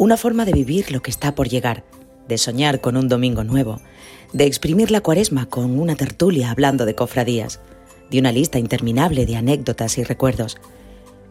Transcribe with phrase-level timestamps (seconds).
[0.00, 1.82] Una forma de vivir lo que está por llegar,
[2.28, 3.80] de soñar con un domingo nuevo,
[4.32, 7.58] de exprimir la cuaresma con una tertulia hablando de cofradías,
[8.08, 10.56] de una lista interminable de anécdotas y recuerdos.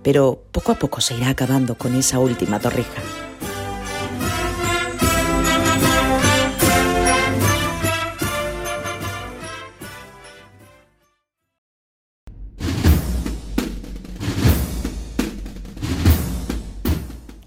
[0.03, 3.01] Pero poco a poco se irá acabando con esa última torrija.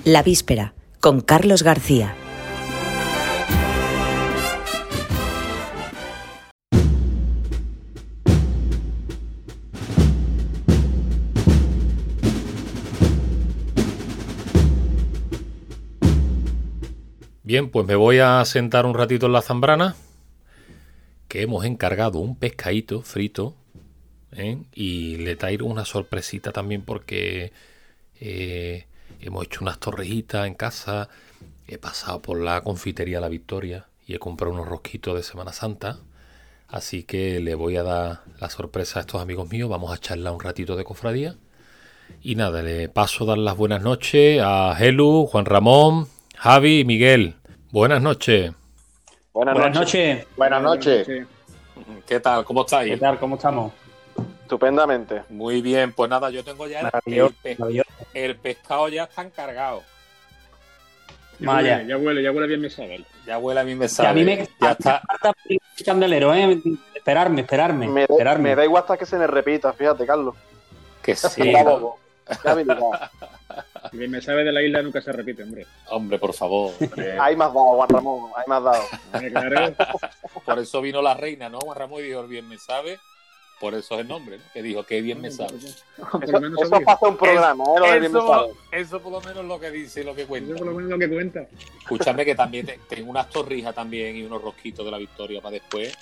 [0.04, 2.14] La víspera, con Carlos García.
[17.42, 19.96] Bien, pues me voy a sentar un ratito en la zambrana,
[21.26, 23.56] que hemos encargado un pescadito frito,
[24.32, 24.58] ¿eh?
[24.72, 27.52] y le traigo una sorpresita también porque
[28.20, 28.84] eh,
[29.20, 31.08] hemos hecho unas torrejitas en casa,
[31.66, 35.98] he pasado por la confitería La Victoria y he comprado unos rosquitos de Semana Santa,
[36.68, 40.32] así que le voy a dar la sorpresa a estos amigos míos, vamos a charlar
[40.32, 41.36] un ratito de cofradía.
[42.22, 46.84] Y nada, le paso a dar las buenas noches a Helu, Juan Ramón, Javi y
[46.84, 47.36] Miguel.
[47.70, 48.52] Buenas noches.
[49.32, 50.16] Buenas, Buenas noches.
[50.16, 50.36] noches.
[50.36, 51.08] Buenas noches.
[52.06, 52.44] ¿Qué tal?
[52.44, 52.94] ¿Cómo estáis?
[52.94, 53.18] ¿Qué tal?
[53.18, 53.72] ¿Cómo estamos?
[54.42, 55.22] Estupendamente.
[55.28, 57.34] Muy bien, pues nada, yo tengo ya el, maravilloso.
[58.14, 59.82] El pescado ya está encargado.
[61.38, 61.82] Vaya.
[61.82, 63.02] Ya huele, ya huele bien mi saber.
[63.26, 64.08] Ya huele a mí me Y sabe.
[64.08, 65.00] a mí me, ya está.
[65.00, 66.60] falta el candelero, ¿eh?
[66.94, 67.88] Esperarme, esperarme.
[67.88, 68.50] Me, da- esperarme.
[68.50, 70.34] me da igual hasta que se me repita, fíjate, Carlos.
[71.02, 71.96] Que sí, Ya, ¿no?
[72.44, 72.64] Ya me
[73.92, 75.66] bien me sabe de la isla nunca se repite, hombre.
[75.88, 76.72] Hombre, por favor.
[76.78, 77.16] hombre.
[77.20, 78.84] Hay más dado, Juan Ramón, hay más dado.
[80.44, 81.58] Por eso vino la reina, ¿no?
[81.60, 83.00] Juan Ramón y dijo, el bien me sabe.
[83.60, 84.44] Por eso es el nombre, ¿no?
[84.54, 85.54] Que dijo, que bien me sabe.
[85.58, 87.78] Eso, lo eso pasa un programa, ¿eh?
[87.78, 88.52] Lo de bien me Eso, sabe.
[88.72, 90.54] eso por lo menos es lo que dice y lo que Eso cuenta.
[90.56, 91.46] por lo menos lo que cuenta.
[91.82, 95.52] Escúchame que también te- tengo unas torrijas también y unos rosquitos de la victoria para
[95.52, 95.94] después.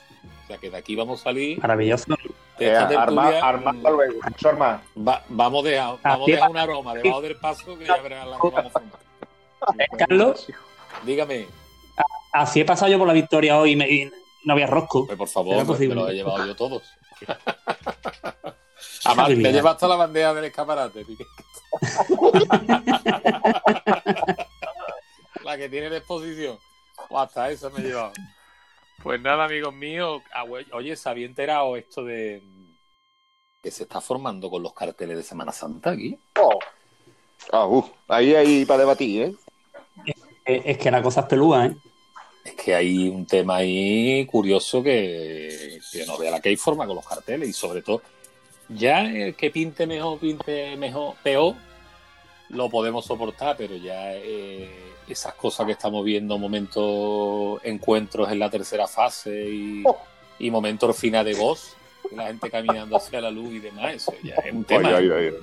[0.44, 1.58] O sea que de aquí vamos a salir.
[1.60, 2.14] Maravilloso.
[2.58, 4.20] De Eh, esta arma, tertulia, arma luego.
[4.96, 6.50] Va- vamos a dejar, vamos a Así dejar va.
[6.52, 10.46] un aroma debajo del paso que ya verás la que vamos a Carlos,
[11.04, 11.46] Dígame,
[12.32, 14.10] así he pasado yo por la victoria hoy y, me- y
[14.44, 15.06] no había rosco.
[15.06, 16.82] pues por favor, ¿Será pues, me los he llevado yo todos.
[19.04, 19.52] Además, te habilidad.
[19.52, 21.04] llevas hasta la bandeja del escaparate.
[25.44, 26.58] La que tiene de exposición.
[27.08, 28.12] O hasta eso me he llevado.
[29.02, 30.22] Pues nada, amigos míos.
[30.72, 32.42] Oye, ¿se había enterado esto de
[33.62, 36.18] que se está formando con los carteles de Semana Santa aquí?
[36.40, 36.58] Oh.
[37.52, 39.34] Ah, uh, ahí hay para debatir, ¿eh?
[40.44, 41.76] Eh, Es que la cosa es pelúa, ¿eh?
[42.44, 46.86] Es que hay un tema ahí curioso que, que no vea la que hay forma
[46.86, 48.02] con los carteles y sobre todo,
[48.68, 51.54] ya el que pinte mejor, pinte mejor, peor,
[52.50, 54.70] lo podemos soportar, pero ya eh,
[55.08, 59.96] esas cosas que estamos viendo, momentos, encuentros en la tercera fase y, Oh.
[60.38, 61.74] y momentos final de voz,
[62.12, 64.88] la gente caminando hacia la luz y demás, eso ya es un tema.
[64.88, 65.34] Ay, ay, ay.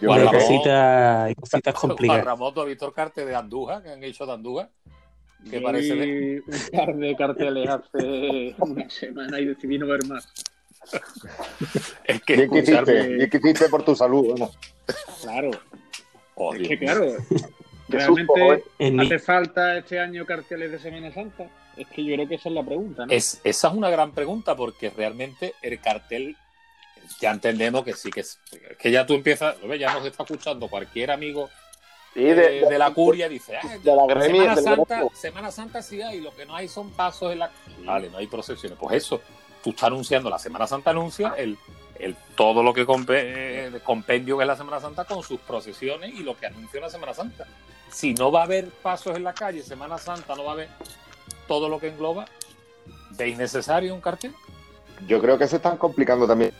[0.00, 2.24] Yo Juan que cositas, hay cositas Juan complicadas.
[2.24, 4.68] Ramón, ¿tú has visto el cartel de Andújar que han hecho de Andújar?
[5.50, 10.04] ¿Qué Vi parece de- un par de carteles hace una semana y decidí no ver
[10.06, 10.28] más.
[12.04, 14.38] Es que que hiciste, escucharme- que hiciste por tu salud.
[14.38, 14.50] ¿no?
[15.22, 15.50] Claro,
[16.34, 17.06] Oh, es Dios que claro,
[17.90, 18.64] Qué realmente
[19.00, 21.46] hace falta este año carteles de Semana Santa.
[21.76, 23.12] Es que yo creo que esa es la pregunta, ¿no?
[23.12, 26.36] Es, esa es una gran pregunta porque realmente el cartel
[27.20, 28.38] ya entendemos que sí que es
[28.78, 31.50] que ya tú empiezas, lo ves, ya nos está escuchando cualquier amigo
[32.14, 35.02] Eh, de, de, la curia dice, ah, de la gremia, Semana Santa.
[35.14, 37.50] Semana Santa sí hay, lo que no hay son pasos en la
[37.84, 39.22] vale, no hay procesiones, pues eso,
[39.64, 41.56] tú estás anunciando la Semana Santa anuncia el,
[41.98, 46.22] el todo lo que eh, compendio que es la Semana Santa con sus procesiones y
[46.22, 47.46] lo que anuncia la Semana Santa.
[47.90, 50.68] Si no va a haber pasos en la calle, Semana Santa no va a haber
[51.48, 52.26] todo lo que engloba,
[53.12, 54.34] ¿veis necesario un cartel?
[55.06, 56.52] Yo creo que se están complicando también.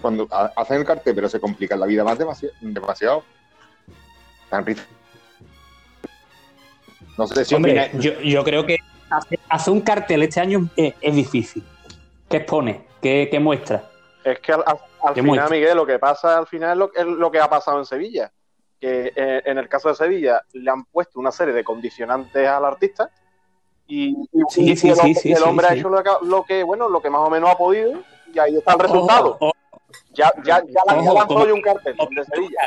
[0.00, 2.54] Cuando ha- hacen el cartel, pero se complican la vida más demasiado.
[2.60, 3.24] demasiado.
[4.50, 4.64] Tan
[7.16, 8.78] No sé si Hombre, yo, yo creo que
[9.10, 11.64] hace- hacer un cartel este año es, es difícil.
[12.28, 12.86] ¿Qué expone?
[13.02, 13.90] ¿Qué, qué muestra?
[14.24, 15.48] Es que al, al- al Qué final, muestra.
[15.50, 18.32] Miguel, lo que pasa al final es lo, es lo que ha pasado en Sevilla.
[18.80, 22.64] Que eh, en el caso de Sevilla le han puesto una serie de condicionantes al
[22.64, 23.10] artista
[23.88, 24.16] y, y-
[24.48, 27.10] Sí, y sí, el, sí, hombre ha hecho lo que, lo que, bueno, lo que
[27.10, 28.00] más o menos ha podido
[28.32, 29.36] y ahí está el resultado.
[29.40, 29.82] Ojo, ojo,
[30.14, 32.60] Ya, ya, ya, la- Ojo, yo un cartel de Sevilla.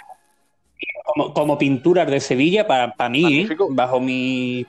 [1.06, 3.68] Como, como pinturas de Sevilla, para, para mí, Magnífico.
[3.72, 4.66] bajo mi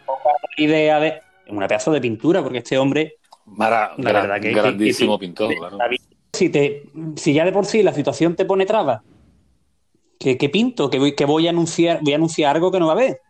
[0.57, 1.21] idea de.
[1.49, 3.17] Una pedazo de pintura, porque este hombre.
[3.45, 5.79] Mara, La gran- verdad que- grandísimo que- pintor, claro.
[6.33, 6.85] Si, te,
[7.17, 9.01] si ya de por sí la situación te pone trabas,
[10.19, 10.89] ¿Qué, qué pinto?
[10.89, 13.21] Que voy, que voy a anunciar, voy a anunciar algo que no va a haber.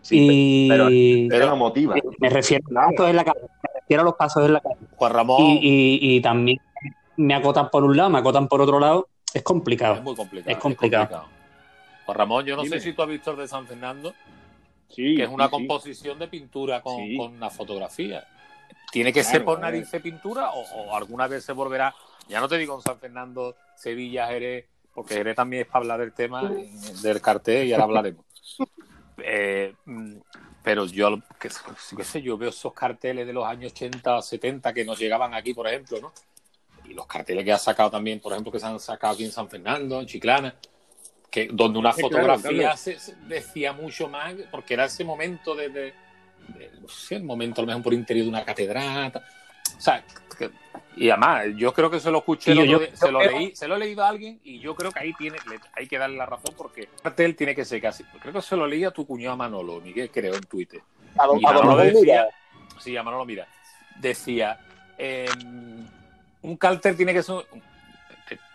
[0.00, 0.86] Sí, y pero,
[1.28, 1.96] pero motiva.
[2.20, 3.40] me refiero a los pasos en la calle.
[3.42, 4.76] Me refiero a los pasos en la calle.
[4.96, 6.58] Juan Ramón Y, y- y también
[7.16, 9.08] me acotan por un lado, me acotan por otro lado.
[9.34, 9.96] Es complicado.
[9.96, 10.50] es muy complicado.
[10.56, 11.24] es complicado.
[12.08, 12.78] Juan Ramón, yo no Dime.
[12.78, 14.14] sé si tú has visto el de San Fernando,
[14.88, 15.56] Sí, que es una sí, sí.
[15.56, 18.26] composición de pintura con, una fotografía.
[18.90, 21.94] ¿Tiene que Claro, ser por nariz pintura o, o alguna vez se volverá?
[22.26, 24.64] Ya no te digo en San Fernando, Sevilla, Jerez,
[24.94, 26.50] porque Jerez también es para hablar del tema
[27.02, 28.24] del cartel y ahora hablaremos.
[29.20, 30.14] Eh, mm,
[30.62, 31.50] pero yo, qué,
[31.96, 35.52] qué sé, yo veo esos carteles de los años 80, 70 que nos llegaban aquí,
[35.54, 36.12] por ejemplo, ¿no?
[36.88, 39.32] Y los carteles que ha sacado también, por ejemplo, que se han sacado aquí en
[39.32, 40.54] San Fernando, en Chiclana,
[41.46, 42.76] que donde una Sí, fotografía claro.
[42.76, 45.94] se, se decía mucho más, porque era ese momento de, de-
[46.48, 49.12] de- no sé, el momento a lo mejor por interior de una catedral.
[49.76, 50.02] O sea,
[50.38, 50.50] que-
[50.96, 53.76] y además, yo creo que se lo escuché, yo- yo se, lo leí, se lo
[53.76, 56.26] he leído a alguien y yo creo que ahí tiene, le- hay que darle la
[56.26, 58.02] razón porque el cartel tiene que ser casi.
[58.04, 60.80] Creo que se lo leí a tu cuñado Manolo, Miguel, creo, en Twitter.
[61.16, 62.28] A don- Y a don Manolo decía, Mira,
[62.80, 63.46] sí, a Manolo mira,
[64.00, 64.58] decía,
[64.96, 65.28] eh,
[66.42, 67.36] un cartel tiene que ser,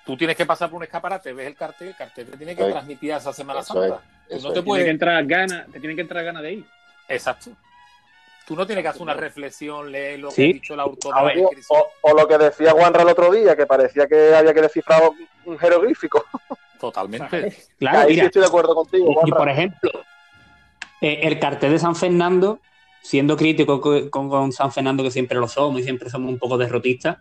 [0.06, 2.64] tú tienes que pasar por un escaparate, ves el cartel, el cartel te tiene que
[2.66, 4.02] transmitir a esa Semana Eso Santa.
[4.30, 4.54] Tú no te.
[4.54, 6.66] Tiene puedes, que entrar ganas, te tienen que entrar ganas de ir.
[7.08, 7.52] exacto.
[8.46, 10.42] Tú no tienes que hacer una reflexión, leer lo que Sí.
[10.50, 11.16] ha dicho el autor
[11.70, 15.02] o, o lo que decía Juanra el otro día, que parecía que había que descifrar
[15.46, 16.26] un jeroglífico.
[16.80, 17.56] Totalmente.
[17.80, 19.92] Claro, Ahí sí mira, estoy de acuerdo contigo, y, y, por ejemplo,
[21.00, 22.60] eh, el cartel de San Fernando,
[23.02, 26.38] siendo crítico co- con, con San Fernando, que siempre lo somos y siempre somos un
[26.38, 27.18] poco derrotistas,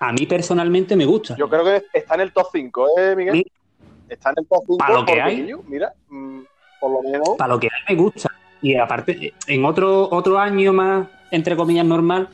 [0.00, 1.36] a mí personalmente me gusta.
[1.36, 3.34] Yo creo que está en el top 5, ¿eh, Miguel?
[3.34, 3.46] Sí.
[4.08, 5.50] Está en el top 5 Para lo que hay.
[5.66, 6.40] mira, mm,
[6.80, 8.30] por lo menos Para lo que mí me gusta.
[8.62, 12.28] Y aparte, en otro, otro año más, entre comillas, normal,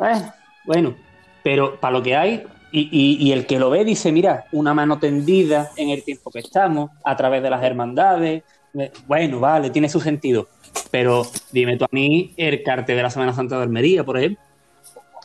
[0.00, 0.22] eh,
[0.64, 0.94] bueno,
[1.42, 4.74] pero para lo que hay, y, y- y el que lo ve dice, mira, una
[4.74, 8.42] mano tendida en el tiempo que estamos, a través de las hermandades,
[8.78, 10.48] eh, bueno, vale, tiene su sentido.
[10.90, 11.22] Pero
[11.52, 14.42] dime tú a mí el cartel de la Semana Santa de Almería, por ejemplo,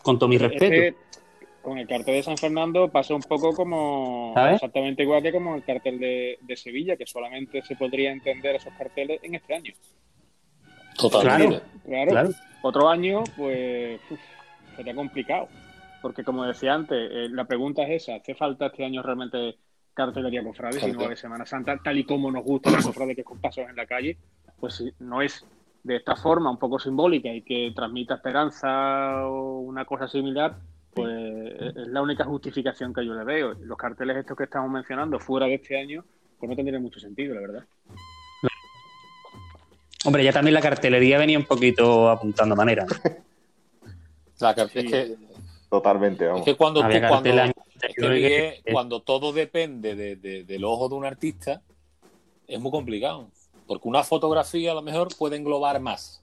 [0.03, 0.97] con todo mi Es respeto.
[1.62, 4.56] Con el cartel de San Fernando pasa un poco como ¿Sabes?
[4.56, 8.74] exactamente igual que como el cartel de, de Sevilla, que solamente se podría entender esos
[8.74, 9.74] carteles en este año.
[10.98, 11.62] Totalmente.
[11.86, 12.30] Claro, Claro.
[12.62, 14.19] otro año, pues uf,
[14.75, 15.48] sería complicado.
[16.02, 19.56] Porque como decía antes, eh, la pregunta es esa, ¿hace falta este año realmente
[19.94, 22.81] cartelería cofrade si no va a haber Semana Santa, tal y como nos gusta la
[22.81, 24.18] cofrade que es con pasos en la calle?
[24.60, 25.46] Pues si no es
[25.84, 30.56] de esta forma un poco simbólica y que transmita esperanza o una cosa similar,
[30.93, 33.53] pues es la única justificación que yo le veo.
[33.53, 36.03] Los carteles estos que estamos mencionando fuera de este año,
[36.39, 37.63] pues no tendrían mucho sentido, la verdad.
[40.03, 42.85] Hombre, ya también la cartelería venía un poquito apuntando manera.
[44.39, 44.79] La car- Sí.
[44.79, 45.15] es, que,
[45.69, 46.45] Totalmente, es vamos.
[46.45, 47.53] que cuando tú, cuando, es
[47.95, 51.61] que, Miguel, todo depende de- de- del ojo de un artista,
[52.47, 53.29] es muy complicado.
[53.67, 56.21] Porque una fotografía a lo mejor puede englobar más.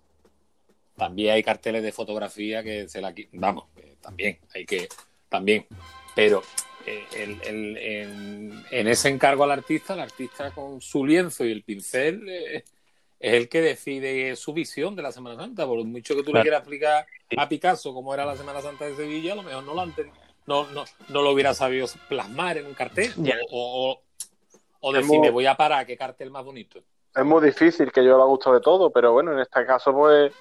[0.96, 3.64] También hay carteles de fotografía que se la Vamos,
[4.00, 4.88] también, hay que.
[5.28, 5.66] También.
[6.14, 6.42] Pero
[6.86, 11.52] eh, el- el- en, en ese encargo al artista, el artista con su lienzo y
[11.52, 12.64] el pincel eh,
[13.20, 15.66] es el que decide su visión de la Semana Santa.
[15.66, 17.06] Por mucho que tú le quieras explicar
[17.36, 19.86] a Picasso cómo era la Semana Santa de Sevilla, a lo mejor no lo,
[20.46, 23.12] no, no, no lo hubiera sabido plasmar en un cartel.
[23.50, 24.00] O,
[24.80, 26.80] o, decir, muy- me voy a parar, qué cartel más bonito.
[27.14, 30.32] es muy difícil que yo lo gusto de todo, pero bueno, en este caso, pues,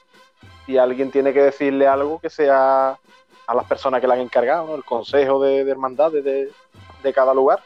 [0.65, 2.97] si alguien tiene que decirle algo que sea
[3.47, 4.75] a las personas que le han encargado, ¿no?
[4.75, 6.51] el consejo de, de hermandades de,
[7.01, 7.59] de cada lugar,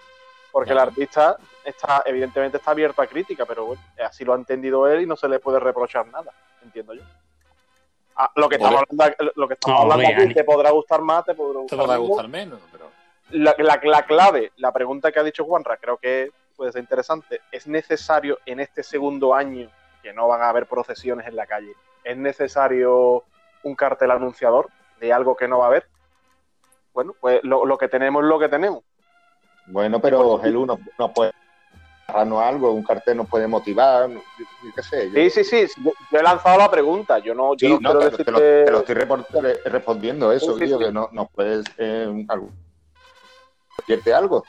[0.51, 4.87] porque el artista está, evidentemente está abierto a crítica, pero bueno, así lo ha entendido
[4.87, 6.31] él y no se le puede reprochar nada,
[6.63, 7.01] entiendo yo.
[8.15, 11.25] Ah, lo que estamos hablando, lo que estamos No, hablando aquí, te podrá gustar más,
[11.25, 12.07] te podrá Te gustar podrá menos.
[12.09, 12.85] gustar menos, pero.
[13.31, 17.41] la, la- la clave, la pregunta que ha dicho Juanra, creo que puede ser interesante.
[17.51, 19.69] ¿Es necesario en este segundo año,
[20.03, 21.73] que no van a haber procesiones en la calle,
[22.03, 23.23] es necesario
[23.63, 24.67] un cartel anunciador
[25.01, 25.87] de algo que no va a haber?
[26.93, 28.83] Bueno, pues lo, lo que tenemos es lo que tenemos.
[29.67, 31.31] Bueno, pero Gelu nos, nos puede
[32.07, 34.09] agarrarnos algo, un cartel nos puede motivar,
[34.75, 35.09] qué sé.
[35.09, 35.81] yo- Sí, sí, sí.
[35.83, 37.19] Yo, yo he lanzado la pregunta.
[37.19, 38.23] Yo no, yo Sí, no no, quiero te, decirte.
[38.25, 38.95] te lo, te lo estoy
[39.41, 40.85] re- respondiendo eso, Sí, Guillo, sí.
[40.85, 42.49] que no, nos puedes eh, algo-
[44.15, 44.43] algo.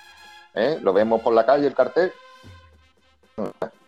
[0.54, 0.78] ¿eh?
[0.82, 2.12] Lo vemos por la calle el cartel.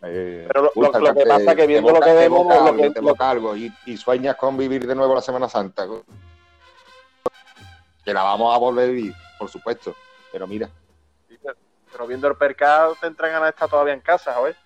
[0.03, 2.77] Eh, Pero lo- lo- lo que pasa cartel, que viendo lo que vemos, evoca lo
[2.77, 5.87] que- lo- algo y, y sueñas con vivir de nuevo la Semana Santa.
[8.05, 9.95] Que la vamos a volver a vivir, por supuesto.
[10.33, 10.69] Pero mira,
[11.93, 14.57] Pero viendo el percado, te entran ganas de estar todavía en casa, ¿sabes?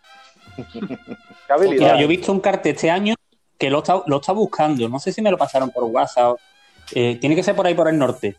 [0.73, 1.85] Qué habilidad.
[1.87, 3.15] Mira, yo he visto un cartel este año
[3.59, 4.89] que lo está, lo está buscando.
[4.89, 6.37] No sé si me lo pasaron por WhatsApp.
[6.95, 8.37] Eh, tiene que ser por ahí por el norte.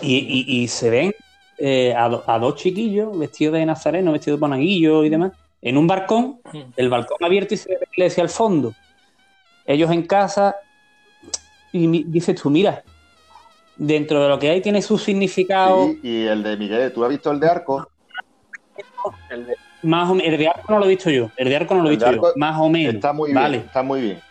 [0.00, 1.14] Y, y- y se ven
[1.58, 5.76] eh, a, do- a dos chiquillos vestidos de nazareno, vestidos de monaguillo y demás, en
[5.76, 6.40] un balcón,
[6.76, 8.74] el balcón abierto y se ve la iglesia al fondo.
[9.64, 10.54] Ellos en casa,
[11.72, 12.82] y mi- dices tú, mira,
[13.76, 17.10] dentro de lo que hay tiene su significado, Sí, y el de Miguel, ¿tú has
[17.10, 17.88] visto el de Arco?
[19.30, 21.56] El de- más o menos, el de arco no lo he visto yo, el de
[21.56, 22.94] arco no lo he visto yo, más o menos.
[22.94, 23.56] Está muy bien, vale.
[23.58, 24.22] está muy bien.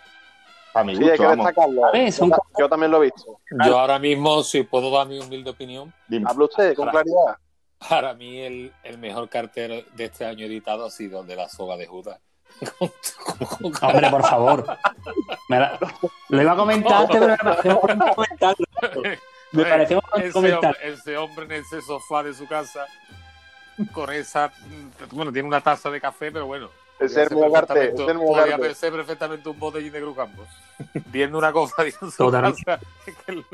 [0.73, 3.39] A mi Sí, hay que son yo, yo también lo he visto.
[3.63, 6.25] Yo ahora mismo, si puedo dar mi humilde opinión, Dime.
[6.27, 7.37] Habla usted con claridad.
[7.87, 11.47] para mí el, el mejor cartel de este año editado ha sido el de la
[11.49, 12.19] soga de Judas.
[13.83, 14.77] Hombre, por favor.
[15.49, 15.77] Me la-
[16.29, 18.65] Lo iba a comentar antes, pero me bonito comentarlo.
[19.53, 20.65] Me pareció bonito ese, comentar.
[20.75, 22.85] hombre, ese hombre en ese sofá de su casa
[23.91, 24.51] con esa
[25.11, 26.69] bueno tiene una taza de café pero bueno
[26.99, 27.29] Es podría el
[28.17, 30.47] mismo podría ser perfectamente un botellín de Cruz Campos
[31.07, 32.63] viendo una cosa en su Totalmente.
[32.63, 33.45] casa es que, el-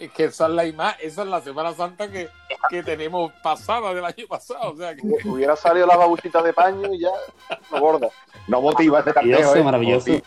[0.00, 2.28] es que esa es la imagen esa es la Semana Santa que,
[2.70, 6.92] que tenemos pasada del año pasado o sea que Hubiera salido la babuchita de paño
[6.92, 7.10] y ya
[7.72, 8.08] lo gorda.
[8.48, 9.62] No motiva este carteo, ¿eh?
[9.62, 10.10] maravilloso.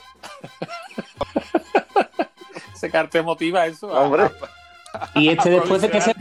[2.74, 4.30] Ese cartel motiva eso a- Hombre.
[5.16, 6.14] Y este después de que se.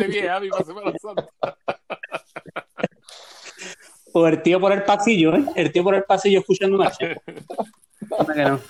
[4.13, 5.45] O el tío por el pasillo, ¿eh?
[5.55, 7.15] El tío por el pasillo escuchando marcha.
[8.35, 8.61] No.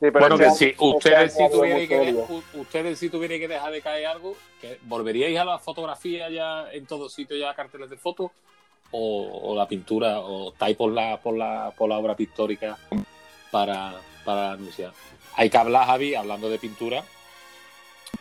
[0.00, 3.80] Sí, Bueno, que si este ustedes si muy que, ustedes si tuvierais que dejar de
[3.80, 8.32] caer algo, que ¿volveríais a la fotografía ya en todos sitios ya carteles de fotos?
[8.90, 12.76] O, o la pintura, o estáis por la, por la, por la obra pictórica
[13.52, 13.94] para,
[14.24, 14.92] para anunciar.
[15.36, 17.04] Hay que hablar, Javi, hablando de pintura,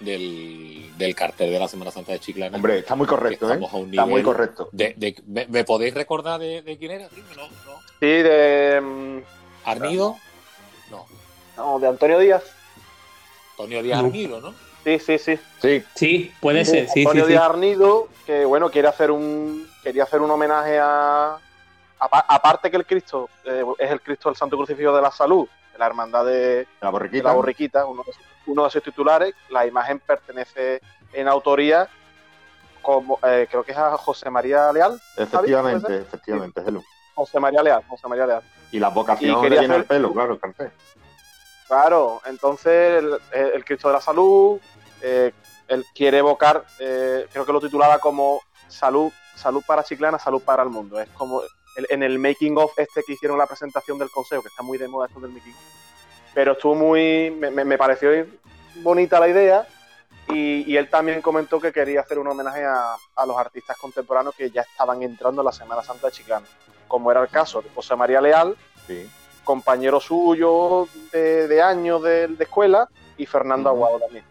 [0.01, 2.55] del, del cartel de la Semana Santa de Chiclana.
[2.55, 3.60] Hombre, está muy correcto, ¿eh?
[3.89, 4.70] Está muy correcto.
[4.72, 7.08] de- de- ¿me, me podéis recordar de, de quién era?
[7.10, 7.24] tío?
[7.36, 7.79] No, no.
[8.00, 9.20] Sí, de, mm,
[9.65, 10.17] ¿Arnido?
[10.89, 11.05] No.
[11.58, 12.43] no, de Antonio Díaz.
[13.51, 14.08] Antonio Díaz No.
[14.08, 14.53] Arnido, ¿no?
[14.84, 15.39] Sí, sí, sí.
[15.62, 17.29] Sí, Sí, puede ser, sí, sí, Antonio sí.
[17.31, 21.38] Díaz Arnido, que bueno, quiere hacer un quería hacer un homenaje a
[22.00, 25.48] apa- aparte que el Cristo eh, es el Cristo del Santo Crucifijo de la Salud,
[25.72, 27.24] de la hermandad de, la de borriquita.
[27.27, 30.81] la borriquita, uno de, sus, uno de sus titulares, la imagen pertenece
[31.13, 31.88] en autoría
[32.81, 36.62] como eh, creo que es a José María Leal, Efectivamente, ¿puede efectivamente.
[37.13, 38.41] José María Leal, José María Leal.
[38.71, 40.71] Y la vocación llena hacer- el pelo, claro, el cartel.
[41.67, 44.60] Claro, entonces el, el Cristo de la Salud,
[45.01, 45.31] eh,
[45.67, 50.63] él quiere evocar, eh, creo que lo titulaba como salud, salud para Chiclana, salud para
[50.63, 51.00] el mundo.
[51.00, 51.41] Es como
[51.77, 54.77] el- en el making of este que hicieron la presentación del consejo, que está muy
[54.77, 55.60] de moda esto del making of.
[56.33, 58.09] Pero estuvo muy, me, me- me pareció
[58.77, 59.67] bonita la idea
[60.29, 64.33] y, y él también comentó que quería hacer un homenaje a, a los artistas contemporáneos
[64.35, 66.45] que ya estaban entrando en la Semana Santa de Chiclana,
[66.88, 68.55] como era el caso de José María Leal,
[68.88, 69.09] Sí.
[69.43, 73.69] compañero suyo de, de años de, de escuela y Fernando.
[73.69, 74.23] Aguado también.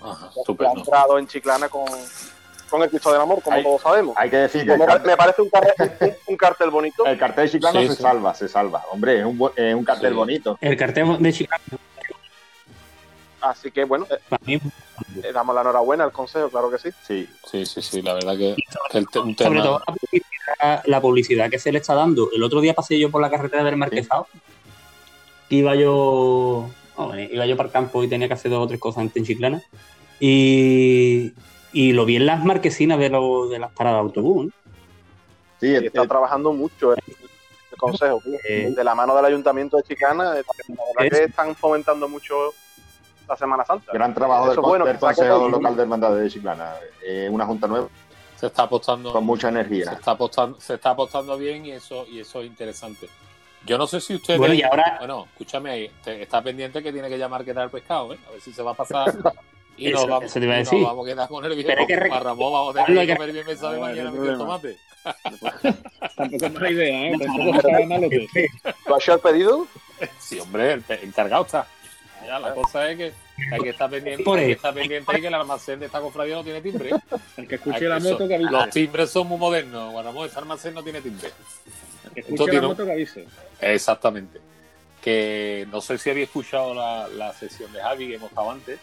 [0.00, 0.78] Ajá, ha estupendo.
[0.78, 1.84] entrado en Chiclana con,
[2.68, 4.14] con el Cristo del Amor, como Hay- todos sabemos.
[4.18, 7.06] Hay que decir que me, cartel, me parece un cartel, un, un cartel bonito.
[7.06, 8.02] el cartel de Chiclana Sí, se sí.
[8.02, 8.84] salva, se salva.
[8.92, 10.16] Hombre, es un, bu- es un cartel Sí.
[10.16, 10.58] bonito.
[10.60, 11.62] El cartel de Chicago,
[13.40, 14.60] Así que bueno, eh, para mí,
[15.22, 16.88] le damos la enhorabuena al consejo, claro que sí.
[17.06, 17.28] Sí.
[17.48, 18.56] Sí, sí, sí, la verdad que,
[18.94, 19.62] el sobre tema.
[19.62, 22.30] todo la publicidad, la publicidad que se le está dando.
[22.34, 24.26] El otro día pasé yo por la carretera del Marquesado.
[25.50, 26.68] Iba yo,
[27.30, 29.24] iba yo para el campo y tenía que hacer dos o tres cosas antes en
[29.24, 29.62] Chiclana.
[30.18, 31.32] Y,
[31.80, 34.46] y lo vi en las marquesinas de, lo- de las paradas de autobús.
[34.46, 34.52] ¿no?
[35.60, 36.98] Sí, está trabajando mucho el,
[37.70, 38.20] el consejo.
[38.48, 38.72] Eh.
[38.76, 42.34] de la mano del ayuntamiento de Chiclana, eh, la verdad Es- que están fomentando mucho
[43.28, 43.92] la Semana Santa.
[43.92, 45.48] gran trabajo del, bueno, del Consejo.
[45.48, 46.74] Local de Hermandades de Chiclana.
[47.06, 47.88] Eh, una junta nueva
[48.36, 49.12] Se está apostando.
[49.12, 49.92] con mucha se energía.
[49.92, 53.08] está apostando, se está apostando bien y eso, y eso es interesante.
[53.66, 54.38] Yo no sé si ustedes.
[54.38, 55.90] Bueno, y ahora- Bueno, escúchame ahí.
[56.02, 58.18] te- está pendiente que tiene que llamar que el pescado, ¿eh?
[58.26, 59.06] A ver si se va a pasar.
[59.78, 60.84] Y nos vamos, eso te iba a y nos decir.
[60.86, 61.68] vamos a quedar con el viejo.
[61.68, 63.86] Pero hay que rec- Ramón, vamos a tener que comer bien me sabe No, no
[63.88, 64.38] mañana el problema.
[64.38, 64.76] tomate.
[66.16, 67.12] Tampoco es mala idea, ¿eh?
[67.18, 68.28] Tampoco está malote.
[68.86, 69.66] ¿Tú has hecho el pedido?
[70.18, 71.66] Sí, hombre, el encargado está.
[72.26, 73.12] Ya, la cosa es que
[73.52, 74.52] hay que estar pendiente, Por hay que ahí.
[74.56, 76.90] estar pendiente de que el almacén de esta cofradía no tiene timbre.
[77.36, 78.50] El que escuche la moto que avise.
[78.50, 79.92] Los timbres son muy modernos.
[79.92, 81.30] Juan Ramón, ese almacén no tiene timbre.
[82.04, 83.26] El que escuche la moto que avise.
[83.60, 84.40] Exactamente.
[85.00, 88.78] Que no sé si había escuchado la, la sesión de Javi que hemos estado antes.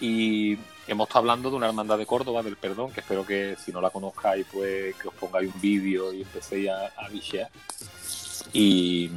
[0.00, 3.72] Y hemos estado hablando de una hermandad de Córdoba, del perdón, que espero que si
[3.72, 7.08] no la conozcáis, pues que os pongáis un vídeo y empecéis a, a.
[8.52, 9.10] Y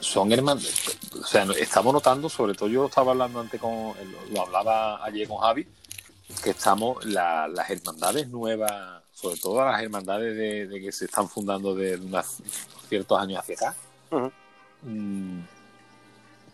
[0.00, 0.98] son hermandades.
[1.20, 3.92] O sea, estamos notando, sobre todo yo estaba hablando antes con.
[4.32, 5.66] Lo hablaba ayer con Javi,
[6.42, 7.04] que estamos.
[7.04, 11.96] la- las hermandades nuevas, sobre todo las hermandades de, de que se están fundando de
[11.96, 12.26] unos
[12.88, 13.74] ciertos años hacia acá,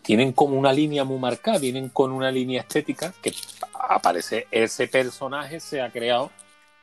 [0.03, 3.33] tienen como una línea muy marcada, vienen con una línea estética que
[3.73, 6.31] aparece ese personaje se ha creado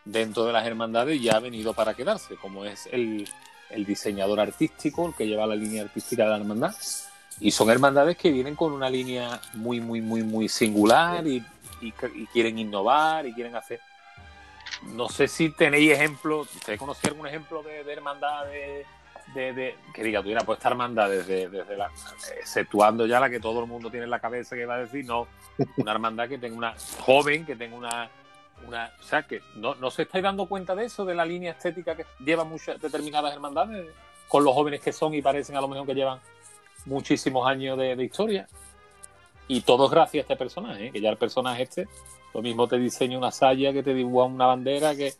[0.06, 3.28] dentro de las hermandades ya ha venido para quedarse, como es el,
[3.70, 6.76] el diseñador artístico, el que lleva la línea artística de la hermandad.
[7.40, 11.44] Y son hermandades que vienen con una línea muy, muy, muy, muy singular y,
[11.82, 13.80] y, y quieren innovar y quieren hacer.
[14.84, 18.46] No sé si tenéis ejemplos, ¿ustedes conocen algún ejemplo de, de hermandad
[19.34, 21.92] de, que diga, tuviera pues esta hermandad desde, desde la,
[22.40, 25.06] exceptuando ya la que todo el mundo tiene en la cabeza que va a decir,
[25.06, 25.28] no,
[25.78, 28.10] una hermandad que tenga una joven, que tenga una,
[28.68, 31.52] una o sea, que no, no se estáis dando cuenta de eso, de la línea
[31.52, 33.88] estética que llevan muchas determinadas hermandades,
[34.28, 36.20] con los jóvenes que son y parecen a lo mejor que llevan
[36.86, 38.48] muchísimos años de, de historia.
[39.48, 40.92] Y todo es gracias a este personaje, ¿eh?
[40.92, 41.88] que ya el personaje este,
[42.34, 45.14] lo mismo te diseña una saya, que te dibuja una bandera, que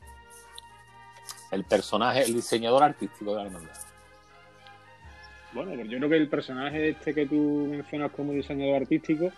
[1.52, 3.89] el personaje, el diseñador artístico de la hermandad.
[5.54, 9.32] Bueno, pues yo creo que el personaje este que tú mencionas como diseñador artístico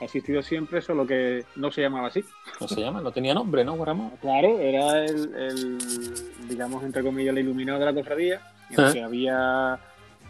[0.00, 2.24] ha existido siempre, solo que no se llamaba así.
[2.58, 3.00] ¿No se llama?
[3.02, 4.12] No tenía nombre, ¿no, Ramón?
[4.20, 5.78] Claro, era el, el,
[6.48, 8.40] digamos, entre comillas, el iluminado de la cofradía,
[8.70, 9.78] el que había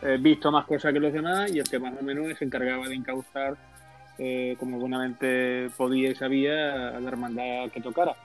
[0.02, 2.88] eh, visto más cosas que los demás y el que más o menos se encargaba
[2.88, 3.56] de encauzar,
[4.18, 8.16] eh, como buenamente podía y sabía, a la hermandad que tocara.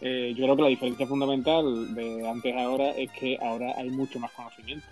[0.00, 3.90] Eh, yo creo que la diferencia fundamental de antes a ahora es que ahora hay
[3.90, 4.86] mucho más conocimiento.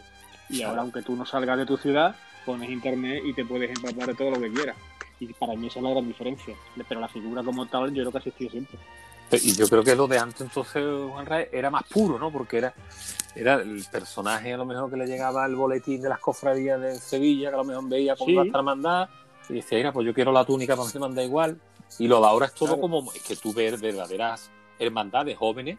[0.53, 2.15] Y ahora, aunque tú no salgas de tu ciudad,
[2.47, 4.77] pones internet y te puedes empapar de todo lo que quieras.
[5.19, 6.55] Y para mí esa es la gran diferencia.
[6.89, 8.79] Pero la figura como tal, yo creo que ha existido siempre.
[9.33, 12.31] Y yo creo que lo de antes entonces, Juan Rae, era más puro, ¿no?
[12.31, 12.75] Porque era,
[13.35, 16.97] era el personaje a lo mejor que le llegaba el boletín de las cofradías de
[16.97, 18.33] Sevilla, que a lo mejor veía cómo Sí.
[18.33, 19.09] iba a estar mandada,
[19.49, 21.59] y decía, mira, pues yo quiero la túnica para que se manda igual.
[21.99, 22.81] Y lo de ahora es todo Claro.
[22.83, 25.79] como, es que tú ves verdaderas hermandades jóvenes.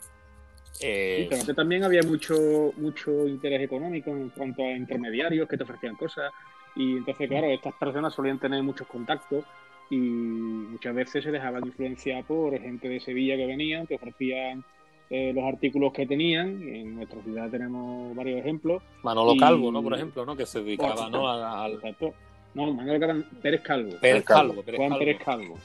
[0.82, 5.58] Eh, Sí, pero antes también había mucho, mucho interés económico en cuanto a intermediarios que
[5.58, 6.32] te ofrecían cosas.
[6.76, 9.46] Y entonces, claro, estas personas solían tener muchos contactos
[9.90, 14.64] y muchas veces se dejaban influenciar por gente de Sevilla que venían, que ofrecían
[15.10, 16.62] eh, los artículos que tenían.
[16.64, 18.82] Y en nuestra ciudad tenemos varios ejemplos.
[19.04, 19.84] Manolo Y- Calvo, ¿no?
[19.84, 20.36] Por ejemplo, ¿no?
[20.36, 21.28] Que se dedicaba, ¿no?
[21.30, 22.14] Al Exacto.
[22.56, 23.92] No, Manuel Caban- Pérez Calvo.
[24.00, 25.00] Pérez Calvo, Pérez Juan Calvo.
[25.00, 25.58] Pérez Calvo.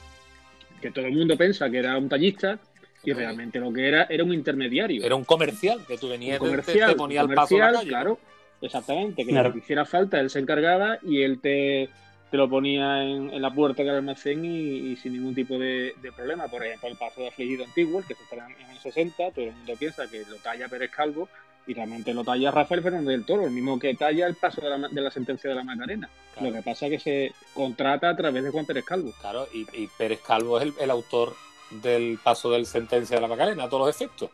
[0.81, 2.59] Que todo el mundo piensa que era un tallista
[3.03, 5.03] y realmente lo que era era un intermediario.
[5.03, 7.55] Era un comercial, que tú venías, Un te- te- comercial, te ponía un el paso
[7.55, 7.89] en la comercial, calle.
[7.89, 8.19] claro,
[8.61, 9.49] exactamente, que Claro.
[9.49, 11.89] lo que hiciera falta él se encargaba y él te,
[12.31, 14.49] te lo ponía en, en la puerta del almacén y,
[14.91, 16.47] y sin ningún tipo de, de problema.
[16.47, 19.45] Por ejemplo, el paso de afligido antiguo, el que se está en el 60, todo
[19.45, 21.29] el mundo piensa que lo talla Pérez Calvo
[21.67, 24.69] y realmente lo talla Rafael Fernández del Toro, el mismo que talla el paso de
[24.69, 26.09] la, de la sentencia de la Macarena.
[26.33, 26.49] Claro.
[26.49, 29.13] Lo que pasa es que se contrata a través de Juan Pérez Calvo.
[29.21, 31.35] Claro, y, y Pérez Calvo es el, el autor
[31.71, 34.29] del paso del sentencia de la Macarena, a todos los efectos.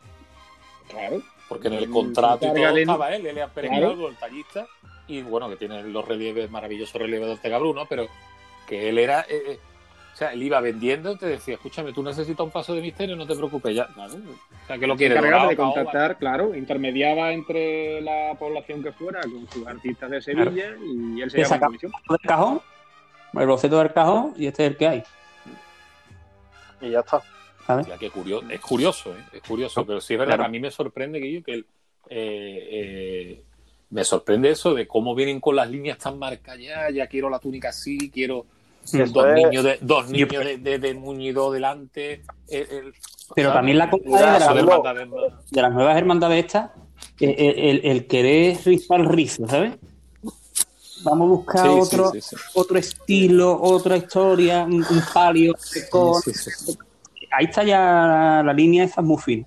[0.88, 1.20] Claro.
[1.48, 4.08] Porque en el Mm, contrato y todo estaba él, él era Pérez Claro.
[4.08, 4.66] El tallista,
[5.06, 8.06] y bueno, que tiene los relieves, maravillosos relieves de Ortega Bruno, pero
[8.66, 9.58] que él era, eh, eh,
[10.12, 13.26] o sea, él iba vendiendo, te decía, escúchame, tú necesitas un paso de misterio, no
[13.26, 13.86] te preocupes ya.
[13.88, 18.90] Claro, o sea, que lo quiere encargaba de contactar, claro, intermediaba entre la población que
[18.92, 21.92] fuera con sus artistas de Sevilla y él se Te llama saca- comisión.
[22.08, 22.60] del cajón,
[23.34, 25.02] el boceto del cajón y este es el que hay.
[26.80, 27.22] Y ya está.
[27.66, 27.86] ¿sabes?
[27.88, 29.24] Ya que curioso, es curioso, ¿eh?
[29.32, 30.42] es curioso, pero sí es verdad Claro.
[30.44, 31.64] que a mí me sorprende que, yo- que eh,
[32.10, 33.42] eh,
[33.90, 37.38] me sorprende eso de cómo vienen con las líneas tan marcadas ya, ya quiero la
[37.40, 38.46] túnica así, quiero
[39.10, 42.22] dos es- niños de dos niños de, de, de Muñido delante.
[42.48, 42.94] eh, el-
[43.34, 43.52] Pero ¿sabes?
[43.58, 44.54] también la cosa de, las-
[45.50, 46.70] de nuevas hermandades estas,
[47.18, 49.72] el, el- el querer rizar el rizo, ¿sabes?
[51.04, 52.36] Vamos a buscar Sí, otro, sí, sí.
[52.54, 55.54] otro estilo, otra historia, un, un palio.
[55.90, 56.78] con- Sí, sí, sí.
[57.32, 59.46] Ahí está ya la línea esa muy fina.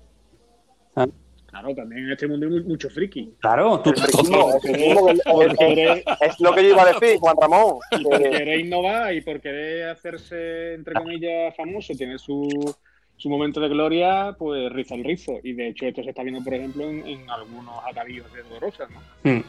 [1.46, 3.34] Claro, también en este mundo hay mu- mucho friki.
[3.40, 3.92] Claro, tú,
[5.58, 7.78] querer, es lo que yo iba a decir, Juan Ramón.
[7.90, 12.48] y por que- querer innovar y por querer hacerse, entre comillas, famoso, tener su,
[13.16, 15.40] su momento de gloria, pues riza el rizo.
[15.42, 18.86] Y de hecho esto se está viendo, por ejemplo, en, en algunos atavíos de Dolorosa,
[18.88, 19.30] ¿no?
[19.30, 19.42] Mm.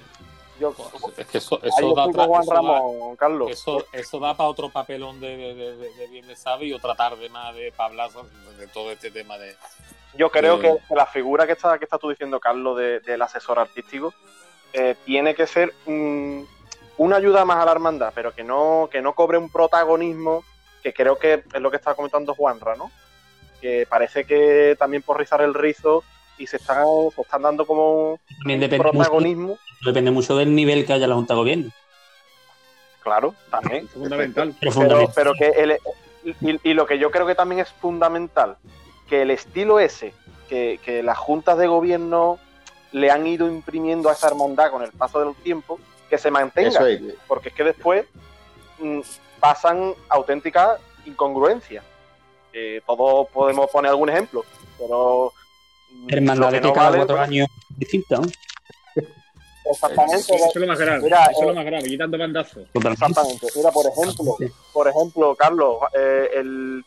[0.62, 0.74] Yo,
[1.17, 3.52] Es que eso, ahí eso da, estoy con Juan eso da- Ramón, Carlos.
[3.52, 7.28] eso, eso da para otro papelón de, de, de, bien de sabe y otra tarde
[7.30, 8.08] más de para
[8.58, 9.56] de todo este tema de,
[10.15, 13.60] Yo creo que, la figura que está, que está tú diciendo, Carlos, de- del asesor
[13.60, 14.13] artístico,
[14.74, 16.47] eh, tiene que ser un-
[16.97, 20.43] una ayuda más a la hermandad, pero que no, que no cobre un protagonismo,
[20.84, 22.91] que creo que es lo que está comentando Juanra, ¿no?
[23.60, 26.04] Que parece que también por rizar el rizo
[26.41, 26.84] y se están,
[27.15, 29.58] se están dando como también mucho, protagonismo.
[29.86, 31.69] depende mucho del nivel que haya la Junta de Gobierno.
[33.04, 33.86] Claro, también.
[33.86, 34.56] Es fundamental.
[34.60, 35.13] Pero Pero, fundamental.
[35.15, 35.77] pero que el-
[36.63, 38.58] y, y lo que yo creo que también es fundamental,
[39.08, 40.13] que el estilo ese,
[40.49, 42.38] que, que las juntas de gobierno
[42.91, 46.89] le han ido imprimiendo a esa hermandad con el paso del tiempo, que se mantenga,
[46.89, 47.01] es.
[47.27, 48.06] porque es que después
[48.80, 48.99] mm,
[49.39, 51.84] pasan auténticas incongruencias.
[52.54, 54.43] Eh, todos podemos poner algún ejemplo,
[54.77, 55.32] pero
[56.08, 58.27] Hermandad lo que cada vale, cuatro pues, años distinta, ¿no?
[59.71, 60.15] Exactamente.
[60.17, 61.01] Eso es lo más grave.
[61.04, 62.67] Mira, eso es lo eh, más grave, quitando bandazos.
[62.73, 63.47] Exactamente.
[63.56, 64.38] Mira, por ejemplo,
[64.73, 66.84] por ejemplo, Carlos, eh, el,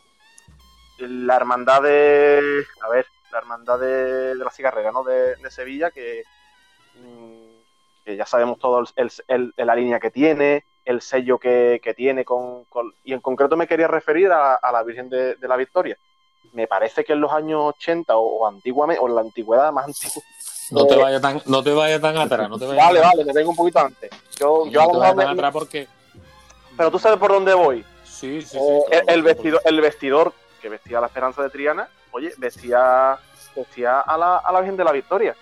[0.99, 5.05] el- la hermandad de, a ver, la hermandad de, de la cigarrera, ¿no?
[5.05, 6.25] De, de Sevilla, que,
[6.97, 8.87] mm, que ya sabemos todo el,
[9.29, 13.21] el- el- la línea que tiene, el sello que, que tiene, con, con- y en
[13.21, 15.97] concreto me quería referir a, a la Virgen de, de la Victoria.
[16.55, 19.87] Me parece que en los años 80 o, o antiguamente, o en la antigüedad más
[19.87, 20.23] antigua.
[20.71, 23.11] No te eh, vayas tan, no te vayas tan atrás, no te vayas Vale, tan-
[23.11, 24.11] vale, me vengo un poquito antes.
[24.39, 25.89] Yo, no yo te vayas tan atrás porque
[26.77, 27.85] pero tú sabes por dónde voy.
[28.05, 31.89] sí, sí, sí, Eh, claro, el, vestidor, el vestidor que vestía la Esperanza de Triana,
[32.13, 33.19] oye, vestía,
[33.55, 35.37] vestía a, la, a la Virgen de la Victoria.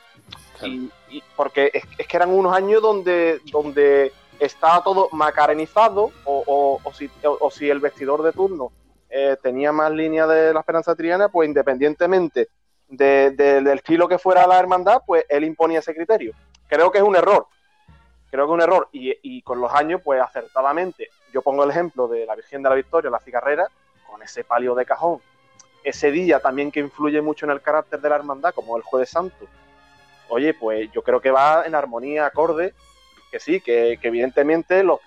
[0.59, 0.73] claro.
[0.75, 6.43] Y, y- porque es, es que eran unos años donde, donde estaba todo macarenizado, o,
[6.47, 8.73] o- o si, o si el vestidor de turno
[9.15, 12.49] eh, tenía más línea de la Esperanza Triana, pues independientemente
[12.89, 16.33] de- de- del estilo que fuera la hermandad, pues él imponía ese criterio.
[16.67, 17.47] Creo que es un error.
[18.31, 18.89] Creo que es un error.
[18.93, 22.69] Y, y con los años, pues acertadamente, yo pongo el ejemplo de la Virgen de
[22.71, 23.67] la Victoria, la cigarrera,
[24.11, 25.21] con ese palio de cajón.
[25.85, 29.11] Ese día también que influye mucho en el carácter de la hermandad, como el Jueves
[29.11, 29.47] Santo.
[30.29, 32.73] Oye, pues yo creo que va en armonía, acorde,
[33.31, 35.01] que sí, que, que evidentemente los-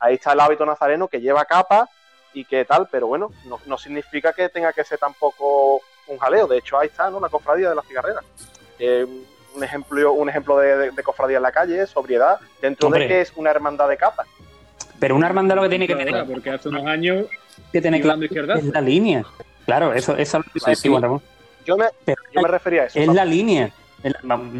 [0.00, 1.88] ahí está el hábito nazareno que lleva capa
[2.34, 6.46] y que tal, pero bueno, no, no significa que tenga que ser tampoco un jaleo.
[6.46, 7.20] De hecho, ahí está, ¿no?
[7.20, 8.20] La cofradía de la cigarrera.
[8.78, 9.06] Eh,
[9.54, 13.02] un ejemplo, un ejemplo de, de- de cofradía en la calle, sobriedad, dentro Hombre.
[13.02, 14.24] de que es una hermandad de capa.
[14.98, 17.26] Pero una hermandad lo que tiene que tener, porque hace unos años
[17.72, 18.58] que tener y claro dando izquierdazo.
[18.60, 19.24] es la línea.
[19.66, 20.88] Claro, eso, eso es lo que Sí, sí.
[20.88, 21.22] Juan Ramón.
[21.66, 22.98] Yo me, Pero yo me refería a eso.
[22.98, 23.16] es ¿sabes?
[23.16, 23.70] la línea.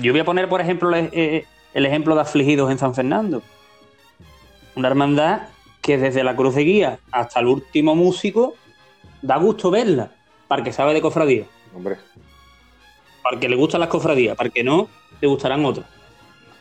[0.01, 3.43] Yo voy a poner, por ejemplo, el, eh, el ejemplo de afligidos en San Fernando.
[4.77, 5.43] Una hermandad
[5.83, 8.55] que desde la cruz de guía hasta el último músico
[9.21, 10.11] da gusto verla,
[10.49, 11.97] para el que sabe de cofradía, Hombre,
[13.23, 14.89] para que le gustan las cofradías, para el que no,
[15.21, 15.87] le gustarán otras.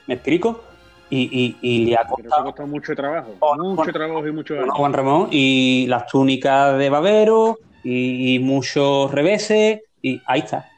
[0.08, 0.64] ¿Me explico?
[1.10, 3.36] Y, y, y le ha Pero eso ha costado costado mucho trabajo.
[3.40, 4.74] Oh, mucho Juan- trabajo y mucho ¿no.
[4.74, 10.70] Juan Ramón, y las túnicas de babero, y, y muchos reveses, y ahí está.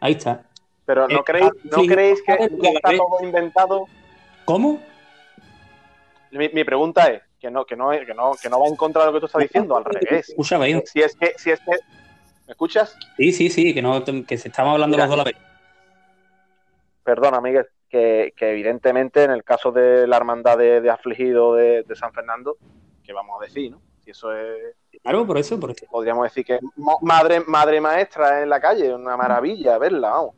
[0.00, 0.44] Ahí está.
[0.86, 3.86] Pero ¿no Eh, creéis, no sí, creéis que está todo inventado?
[4.44, 4.80] ¿Cómo?
[6.30, 9.02] Mi, mi pregunta es que no, que, no, que, no, que no va en contra
[9.02, 10.28] de lo que tú estás diciendo, al revés.
[10.28, 10.80] Escucha, veo.
[10.86, 11.72] Si es que, si es que,
[12.46, 12.96] ¿me escuchas?
[13.16, 15.36] Sí, sí, sí, que, no, que se estamos hablando Mira, los dos a la vez.
[17.02, 21.82] Perdona, Miguel, que, que evidentemente en el caso de la hermandad de, de afligido de,
[21.82, 22.56] de San Fernando,
[23.02, 23.82] que vamos a decir, ¿no?
[24.04, 25.84] Si eso es, Claro, por eso, por eso.
[25.90, 26.60] podríamos decir que es
[27.00, 30.36] madre, madre maestra en la calle, una maravilla verla, vamos.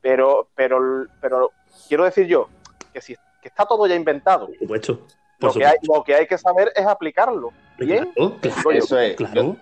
[0.00, 1.50] Pero, pero, pero
[1.88, 2.48] quiero decir yo
[2.92, 5.06] que si que está todo ya inventado, Por supuesto.
[5.44, 7.52] Lo que, hay, lo que hay que saber es aplicarlo.
[7.78, 9.16] Bien, Claro, eso es.
[9.16, 9.56] claro.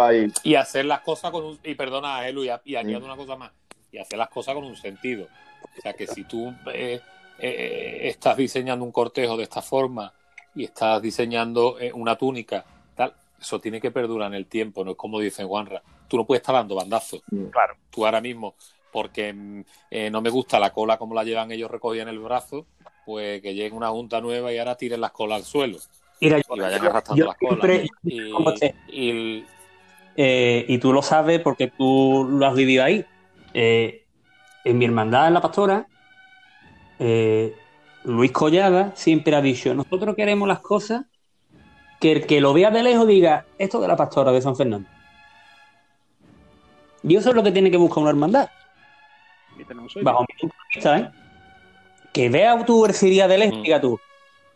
[0.00, 0.32] Ahí.
[0.44, 1.58] Y hacer las cosas con un.
[1.62, 3.04] Y perdona, Elu, y, a- y añado Mm.
[3.04, 3.52] una cosa más.
[3.90, 5.26] Y hacer las cosas con un sentido.
[5.62, 7.00] O sea, que si tú eh,
[7.38, 10.12] eh, estás diseñando un cortejo de esta forma
[10.54, 14.84] y estás diseñando eh, una túnica, tal, eso tiene que perdurar en el tiempo.
[14.84, 15.82] No es como dice Juanra.
[16.08, 17.22] Tú no puedes estar dando bandazos.
[17.50, 17.74] Claro.
[17.90, 18.54] Tú ahora mismo,
[18.90, 22.18] porque mm, eh, no me gusta la cola como la llevan ellos recogida en el
[22.20, 22.66] brazo,
[23.04, 25.78] pues que llegue una junta nueva y ahora tiren las colas al suelo
[26.20, 27.60] Mira, y vayan arrastrando yo las colas.
[27.60, 29.44] siempre- Y, como te- y-
[30.16, 33.04] eh, y tú lo sabes porque tú lo has vivido ahí.
[33.54, 34.04] Eh,
[34.64, 35.86] en mi hermandad, en la pastora,
[36.98, 37.54] eh,
[38.04, 41.04] Luis Collada siempre ha dicho, nosotros queremos las cosas
[42.00, 44.88] que el que lo vea de lejos diga, esto de la pastora de San Fernando.
[47.02, 48.48] Y eso es lo que tiene que buscar una hermandad.
[49.58, 50.02] Y tenemos hoy.
[50.02, 51.10] bajo mi punto de vista, ¿eh?
[52.12, 53.62] Que vea tu hercería de lejos y Mm.
[53.62, 53.98] diga tú,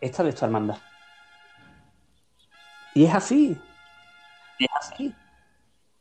[0.01, 0.77] esta de esta hermandad.
[2.93, 3.57] Y es así.
[4.59, 5.13] Es así.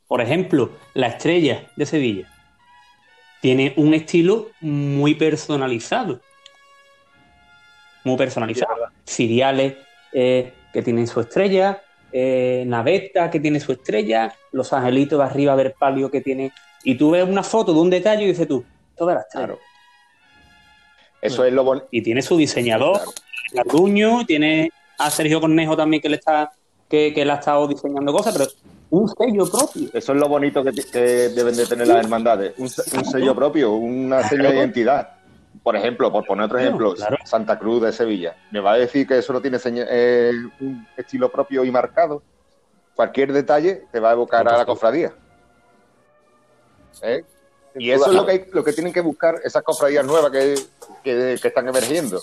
[0.07, 2.29] Por ejemplo, la estrella de Sevilla
[3.41, 6.21] tiene un estilo muy personalizado.
[8.05, 8.73] Muy personalizado.
[9.07, 9.75] Ciriales
[10.13, 15.57] eh, que tienen su estrella, eh, Naveta que tiene su estrella, los angelitos de arriba
[15.57, 16.53] del palio que tiene.
[16.85, 18.65] Y tú ves una foto de un detalle y dices tú,
[18.97, 19.47] toda la estrella.
[19.47, 19.61] Claro.
[21.27, 21.87] Eso es lo bonito.
[21.91, 23.01] Y tiene su diseñador,
[23.51, 24.25] Claro.
[24.27, 26.51] Tiene a Sergio Cornejo también que le está
[26.89, 28.51] que, que le ha estado diseñando cosas, pero
[28.91, 29.89] un sello propio.
[29.93, 32.55] Eso es lo bonito que, que deben de tener las hermandades.
[32.59, 35.11] Un, se- un sello propio, una seña de identidad.
[35.63, 37.17] Por ejemplo, por poner otro Claro, ejemplo, claro.
[37.25, 38.37] Santa Cruz de Sevilla.
[38.53, 42.23] ¿Me va a decir que eso no tiene seña- eh, un estilo propio y marcado?
[42.95, 45.13] Cualquier detalle te va a evocar a la cofradía.
[47.03, 47.25] ¿Eh?
[47.79, 50.55] Y eso es lo que, hay- lo que tienen que buscar esas cofradías nuevas que,
[51.03, 52.23] que- que están emergiendo.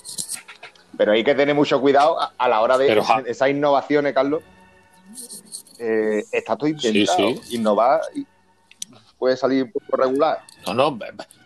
[0.98, 4.14] Pero hay que tener mucho cuidado a, a la hora de Pero, ja- esas innovaciones,
[4.14, 4.44] Carlos.
[5.80, 7.18] Eh, está todo Sí, inventado.
[7.18, 7.56] sí.
[7.56, 8.26] Innovar y-
[9.18, 10.42] puede salir un poco regular.
[10.68, 11.00] No, no,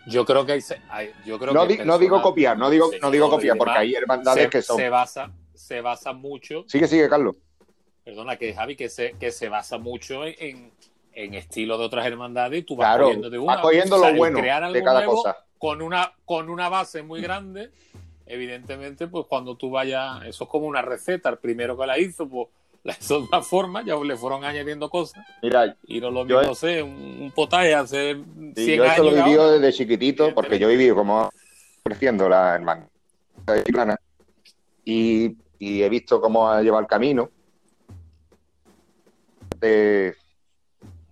[0.06, 0.52] yo creo que
[0.90, 3.78] hay, yo creo No, que di- no digo copiar, no digo, no digo copiar, porque
[3.78, 4.76] hay hermandades se, que son.
[4.76, 7.36] se basa, se basa mucho, Sigue, sigue, Carlos.
[8.04, 10.72] perdona que Javi, que se, que se basa mucho en,
[11.12, 13.54] en, estilo de otras hermandades y tú vas Claro, cogiendo de una.
[13.54, 15.36] vas cogiendo O sea, lo bueno crear algo de cada nuevo cosa.
[15.58, 17.70] Con una, con una base muy grande,
[18.26, 22.28] evidentemente, pues cuando tú vayas, eso es como una receta, el primero que la hizo,
[22.28, 22.48] pues
[22.84, 25.24] la hizo de una forma, ya le fueron añadiendo cosas.
[25.42, 26.92] Mira, Y no lo Yo- mismo, sé, un,
[27.22, 28.98] un potaje hace 100 Sí, yo años.
[28.98, 29.10] lo
[29.42, 29.58] ahora.
[29.58, 31.28] desde chiquitito, porque yo vivido como
[31.82, 32.54] creciendo la
[33.64, 33.96] Chiclana
[34.84, 37.30] y, y he visto cómo ha llevado el camino
[39.58, 40.14] de,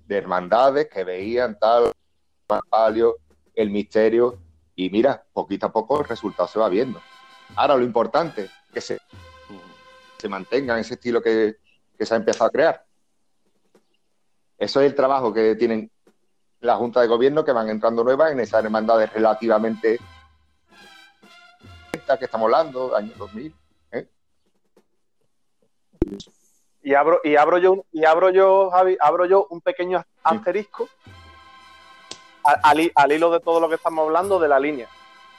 [0.07, 1.93] de hermandades que veían tal
[2.71, 3.17] palio,
[3.57, 4.38] el misterio,
[4.77, 7.01] y mira, poquito a poco el resultado se va viendo.
[7.57, 8.99] Ahora lo importante es que se,
[10.19, 11.57] se mantenga en ese estilo que,
[11.99, 12.85] que se ha empezado a crear.
[14.57, 15.90] Eso es el trabajo que tienen
[16.61, 19.99] la Junta de Gobierno que van entrando nuevas en esas hermandades relativamente
[22.16, 23.53] que estamos hablando, año 2000.
[26.83, 30.88] Y abro, y abro yo, y abro yo, Javi, abro yo un pequeño asterisco
[32.63, 34.89] al hi- al hilo de todo lo que estamos hablando de la línea.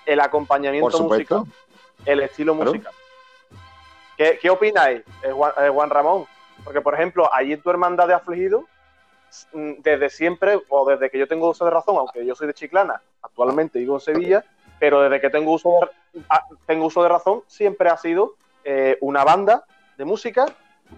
[0.06, 1.44] El acompañamiento musical,
[2.06, 2.72] el estilo Claro.
[2.72, 2.94] musical.
[4.18, 6.26] ¿Qué, qué opináis, eh, Juan, eh, Juan Ramón?
[6.64, 8.66] Porque, por ejemplo, allí en tu hermandad de afligido,
[9.54, 12.54] mm, desde siempre, o desde que yo tengo uso de razón, aunque yo soy de
[12.54, 14.44] Chiclana, actualmente vivo en Sevilla,
[14.80, 15.70] pero desde que tengo uso
[16.14, 16.22] de,
[16.66, 19.64] tengo uso de razón, siempre ha sido eh, una banda
[19.98, 20.46] de música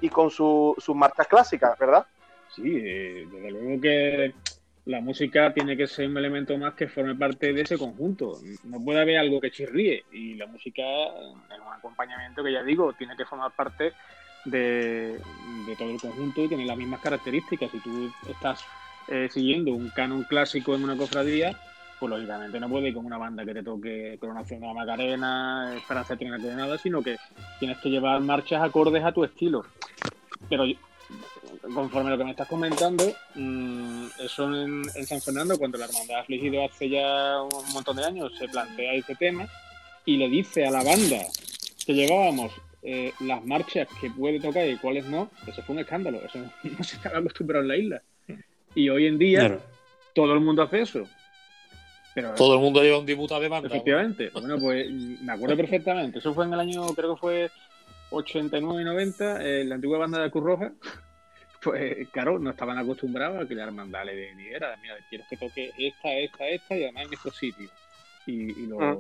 [0.02, 2.06] y con su- sus marcas clásicas, ¿verdad?
[2.56, 4.34] Sí, desde luego que
[4.90, 8.40] la música tiene que ser un elemento más que forme parte de ese conjunto.
[8.64, 12.92] No puede haber algo que chirríe y la música es un acompañamiento que ya digo,
[12.94, 13.94] tiene que formar parte
[14.46, 15.20] de,
[15.78, 17.70] todo el conjunto y tiene las mismas características.
[17.70, 18.66] Si tú estás
[19.10, 21.56] eh, siguiendo un canon clásico en una cofradía,
[22.00, 25.72] pues lógicamente no puede ir con una banda que te toque Coronación de la Macarena,
[25.78, 27.18] Esperanza de Coronada, sino que
[27.60, 29.64] tienes que llevar marchas acordes a tu estilo.
[30.50, 30.64] Pero
[31.76, 33.04] conforme a lo que me estás comentando,
[33.36, 38.06] mm, eso en, en San Fernando, cuando la hermandad afligido hace ya un montón de
[38.06, 39.48] años se plantea este tema
[40.06, 41.18] y le dice a la banda
[41.86, 46.22] que llevábamos eh, las marchas que puede tocar y cuáles no, eso fue un escándalo,
[46.24, 48.02] eso no se estaba acostumbrado en la isla.
[48.76, 49.62] Y hoy en día Claro.
[50.14, 51.04] todo el mundo hace eso.
[52.14, 53.68] Pero Todo el mundo lleva un dibuta de banda.
[53.68, 54.30] Efectivamente.
[54.32, 56.20] Bueno, pues me acuerdo perfectamente.
[56.20, 57.52] Eso fue en el año, creo que fue
[58.12, 60.72] 89 y 90, eh, la antigua banda de Cruz Roja.
[61.62, 65.72] Pues, claro, no estaban acostumbrados a que la hermandad le diera, mira, quiero que toque
[65.78, 67.72] esta, esta, esta y además en estos sitios.
[68.26, 68.96] Y, y lo- Ah.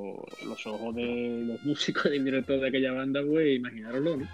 [0.46, 4.28] los ojos de los músicos y del director de aquella banda, pues imaginároslo, ¿no?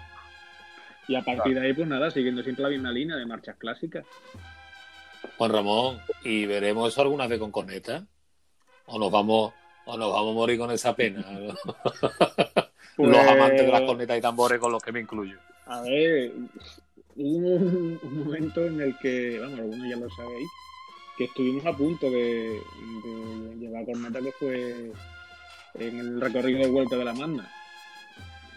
[1.08, 4.04] Y a partir de ahí, pues nada, siguiendo siempre la misma línea de marchas clásicas.
[5.38, 8.04] Juan Ramón, ¿y veremos eso alguna vez con corneta?
[8.86, 9.52] ¿O nos vamos,
[9.84, 11.24] o nos vamos a morir con esa pena?
[12.96, 15.38] Pues, Los amantes de las cornetas y tambores con los que me incluyo.
[15.66, 16.32] A ver,
[17.16, 20.48] hubo un, un momento en el que, vamos, algunos ya lo sabéis,
[21.16, 22.60] que estuvimos a punto de,
[23.04, 24.92] de llevar corneta que fue
[25.74, 27.50] en el recorrido de vuelta de la Magna.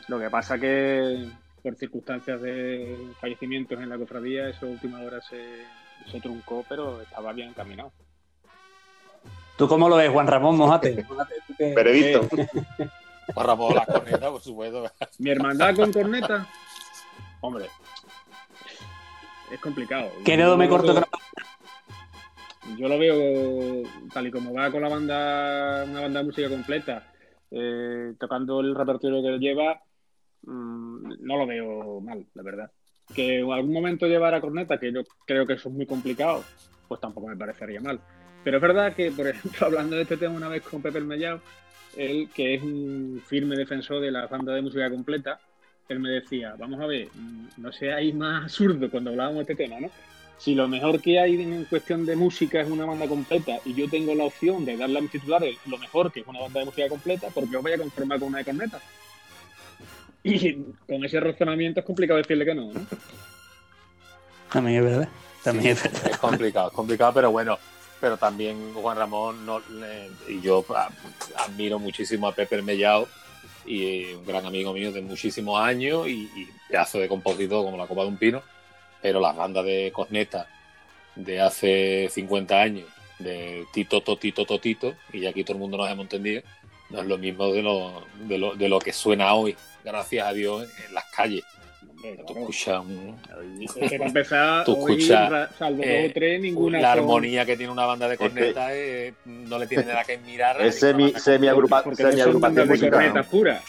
[0.08, 1.28] Lo que pasa que
[1.64, 5.64] por circunstancias de fallecimientos en la cofradía, eso a última hora se,
[6.12, 7.92] se truncó, pero estaba bien encaminado.
[9.58, 10.56] ¿Tú cómo lo ves, Juan Ramón?
[10.58, 11.06] Mojate.
[11.10, 12.28] Mójate, ¿tú qué- Veredicto.
[13.34, 14.90] Juan Ramón, las cornetas, por supuesto.
[15.20, 16.48] Mi hermandad con corneta,
[17.42, 17.68] hombre,
[19.52, 20.12] es complicado.
[20.24, 21.02] ¿Qué dedo me corto
[22.78, 23.84] Yo lo veo
[24.14, 27.12] tal y como va con la banda, una banda de música completa,
[27.52, 29.82] eh, tocando el repertorio que lleva,
[30.44, 32.72] mm, no lo veo mal, la verdad.
[33.14, 36.44] Que en algún momento llevara corneta, que yo creo que eso es muy complicado,
[36.88, 38.00] pues tampoco me parecería mal.
[38.44, 41.06] Pero es verdad que, por ejemplo, hablando de este tema una vez con Pepe el
[41.06, 41.42] Mellao,
[41.98, 45.40] él, que es un firme defensor de la banda de música completa,
[45.90, 49.64] él me decía, vamos a ver, mm, no seáis más absurdo cuando hablábamos de este
[49.64, 49.90] tema, ¿no?
[50.38, 53.90] Si lo mejor que hay en cuestión de música es una banda completa y yo
[53.90, 56.66] tengo la opción de darle a mis titulares lo mejor que es una banda de
[56.68, 58.80] música completa, porque os voy a conformar con una de corneta.
[60.24, 60.54] Y
[60.88, 62.82] con ese razonamiento es complicado decirle que no, ¿no?
[64.52, 65.10] También es verdad.
[65.44, 66.08] También es verdad.
[66.12, 67.58] Es complicado, es complicado, pero bueno.
[68.02, 70.90] Pero también Juan Ramón, no, le- y yo ah,
[71.38, 73.10] admiro muchísimo a Pepe el Mellao,
[73.66, 77.88] y un gran amigo mío de muchísimos años y, y pedazo de compositor como la
[77.88, 78.42] copa de un pino.
[79.02, 80.48] Pero las bandas de corneta
[81.16, 82.86] de hace 50 años,
[83.20, 86.42] de Tito, Totito, Totito, y ya aquí todo el mundo nos hemos entendido,
[86.90, 90.34] no es lo mismo de lo, de lo, de lo que suena hoy, gracias a
[90.34, 91.44] Dios, en las calles.
[92.02, 96.92] Hombre, Tú escuchas que empezar, Tú hoy, escuchas, salvo eh, dos o tres, ninguna la
[96.94, 100.18] son- armonía que tiene una banda de que- cornetas eh, no le tiene nada que
[100.20, 100.62] mirar.
[100.62, 102.92] Es semi, semi, agrupa, semi son agrupación musical.
[102.92, 103.64] cornetas puras.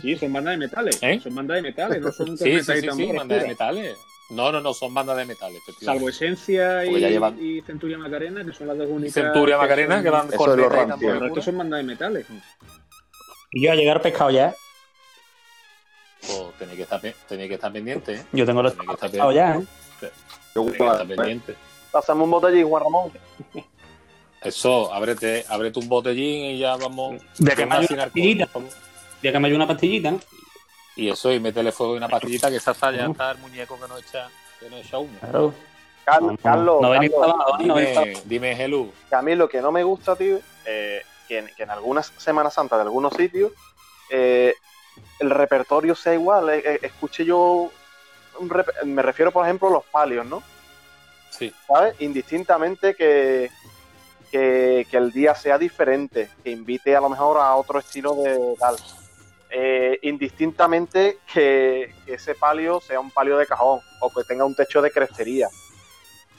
[0.00, 0.98] Sí, son bandas de metales.
[1.02, 1.20] ¿Eh?
[1.22, 3.96] Son bandas de metales, no son Sí, sí, sí, sí, bandas de metales.
[4.30, 5.60] No, no, no, son bandas de metales.
[5.80, 9.12] Salvo Esencia y, llevan- Centuria Macarena, que son las dos únicas.
[9.14, 11.44] Centuria que Macarena, son- que van cornetas resto puros.
[11.44, 12.26] son bandas de metales.
[13.50, 14.54] Y yo a llegar pescado ya.
[16.26, 18.24] Pues tenéis que estar, tenéis que estar pendiente, ¿eh?
[18.32, 19.56] Yo tengo los que estar ya.
[19.56, 19.66] ¿eh?
[20.54, 21.56] Yo, Tenéis que estar pendiente.
[21.90, 23.12] Pasamos un botellín, Juan Ramón.
[24.42, 27.20] Eso, ábrete, ábrete un botellín y ya vamos.
[27.38, 28.48] De que me sin una pastillita.
[29.22, 30.20] Ya que me ayuda una pastillita, ¿no?
[30.96, 33.12] Y eso, y métele fuego y una pastillita que esa ya Ujú.
[33.12, 34.28] está el muñeco que no echa,
[34.58, 35.18] que no echa humo.
[35.20, 35.54] Claro.
[36.04, 38.92] Car- No, no, Carlos, no Carlos, no Dime, dime, Helú.
[39.08, 42.06] que a mí lo que no me gusta, tío, eh, que, en, que en algunas
[42.16, 43.52] Semanas Santas de algunos sitios
[44.10, 44.54] eh,
[45.18, 46.50] el repertorio sea igual.
[46.50, 47.70] Eh, eh, escuché yo,
[48.38, 50.42] un rep- me refiero por ejemplo a los palios, ¿no?
[51.30, 51.52] Sí.
[51.66, 51.94] ¿Sabes?
[52.00, 53.50] Indistintamente que,
[54.30, 58.54] que, que el día sea diferente, que invite a lo mejor a otro estilo de
[58.58, 58.76] tal.
[59.52, 64.54] Eh, indistintamente que, que ese palio sea un palio de cajón o que tenga un
[64.54, 65.48] techo de crestería.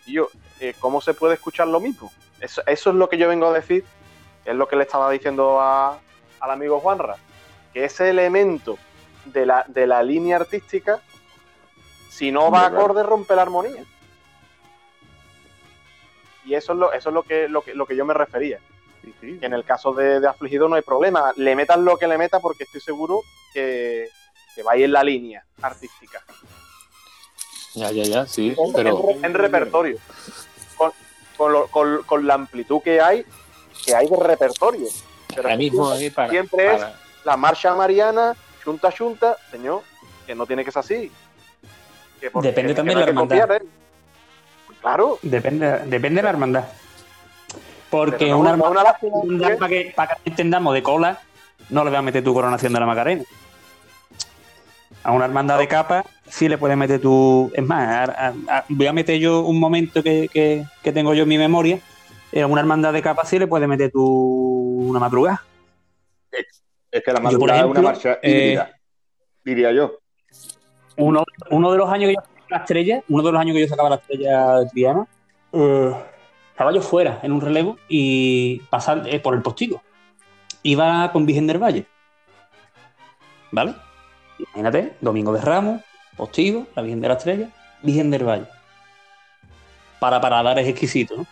[0.05, 2.11] Y yo, eh, ¿cómo se puede escuchar lo mismo?
[2.39, 3.83] Eso, eso es lo que yo vengo a decir,
[4.45, 5.99] es lo que le estaba diciendo a-
[6.39, 7.17] al amigo Juanra,
[7.73, 8.77] que ese elemento
[9.25, 10.99] de la, de la línea artística,
[12.09, 13.83] si no va acorde, rompe la armonía.
[16.45, 18.59] Y eso es lo, eso es lo que, lo que, lo que yo me refería.
[19.03, 19.37] Sí, sí.
[19.39, 21.31] Que en el caso de, de Afligido no hay problema.
[21.35, 23.21] Le metan lo que le meta porque estoy seguro
[23.53, 24.07] que,
[24.55, 26.21] que va a ir en la línea artística.
[27.75, 29.97] Ya, ya, ya, sí, En, pero en- en repertorio.
[30.75, 30.91] Con,
[31.37, 33.25] con lo- con- con la amplitud que hay,
[33.85, 34.87] que hay de repertorio.
[35.29, 36.81] Pero ahora mismo eh, para, siempre es
[37.23, 39.81] la marcha mariana, chunta chunta, señor,
[40.25, 41.11] que no tiene que ser así.
[42.19, 43.51] Que Depende que también no hay la hermandad.
[43.57, 43.61] ¿eh?
[44.81, 46.65] Claro, Depende, depende de la hermandad.
[47.89, 49.57] Porque no- una hermandad, una lástima, ¿eh?
[49.57, 51.19] para que, para que entendamos de cola,
[51.69, 53.23] no le vas a meter tu coronación de la Macarena.
[55.03, 57.51] A una hermandad de capa sí le puedes meter tu.
[57.55, 61.13] Es más, a- a- a- voy a meter yo un momento que, que- que tengo
[61.13, 61.79] yo en mi memoria.
[62.39, 64.03] A una hermandad de capa sí le puedes meter tu
[64.89, 65.43] una madrugada.
[66.91, 68.79] Es que la Yo, por madrugada es una ejemplo, marcha eh, híbrida,
[69.45, 69.99] diría yo.
[70.97, 73.61] Uno, uno de los años que yo sacaba la estrella, uno de los años que
[73.61, 75.07] yo sacaba la estrella de Triana,
[75.53, 75.95] eh,
[76.51, 79.81] estaba yo fuera en un relevo y pasar eh, por el postigo.
[80.63, 81.85] Iba con Virgen del Valle.
[83.51, 83.73] ¿Vale?
[84.37, 85.81] Imagínate, Domingo de Ramos,
[86.17, 87.49] postigo, la Virgen de la Estrella,
[87.81, 88.45] Virgen del Valle.
[89.99, 91.25] Para paradar es exquisito, ¿no?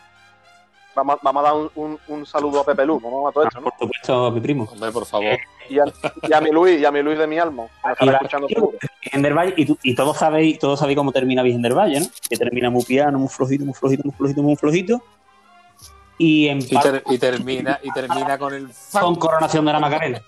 [1.00, 3.60] Vamos, vamos a dar un, un- un saludo a Pepe Lu, vamos a todo esto,
[3.62, 3.66] ¿no?
[3.70, 4.68] Por supuesto, a mi primo.
[4.70, 5.38] hombre, por favor.
[5.70, 5.84] Y a,
[6.28, 8.78] y a mi Luis, y a mi Luis de mi alma, que Y escuchando seguro.
[9.02, 12.02] Virgen del Valle, y, tú- y todos sabéis, todos sabéis cómo termina Virgen del Valle,
[12.02, 12.06] ¿no?
[12.30, 15.02] Que termina muy piano, muy flojito, muy flojito, muy flojito, muy flojito.
[16.18, 20.22] Y en Y, ter- y termina, y termina con el con coronación de la Macarena.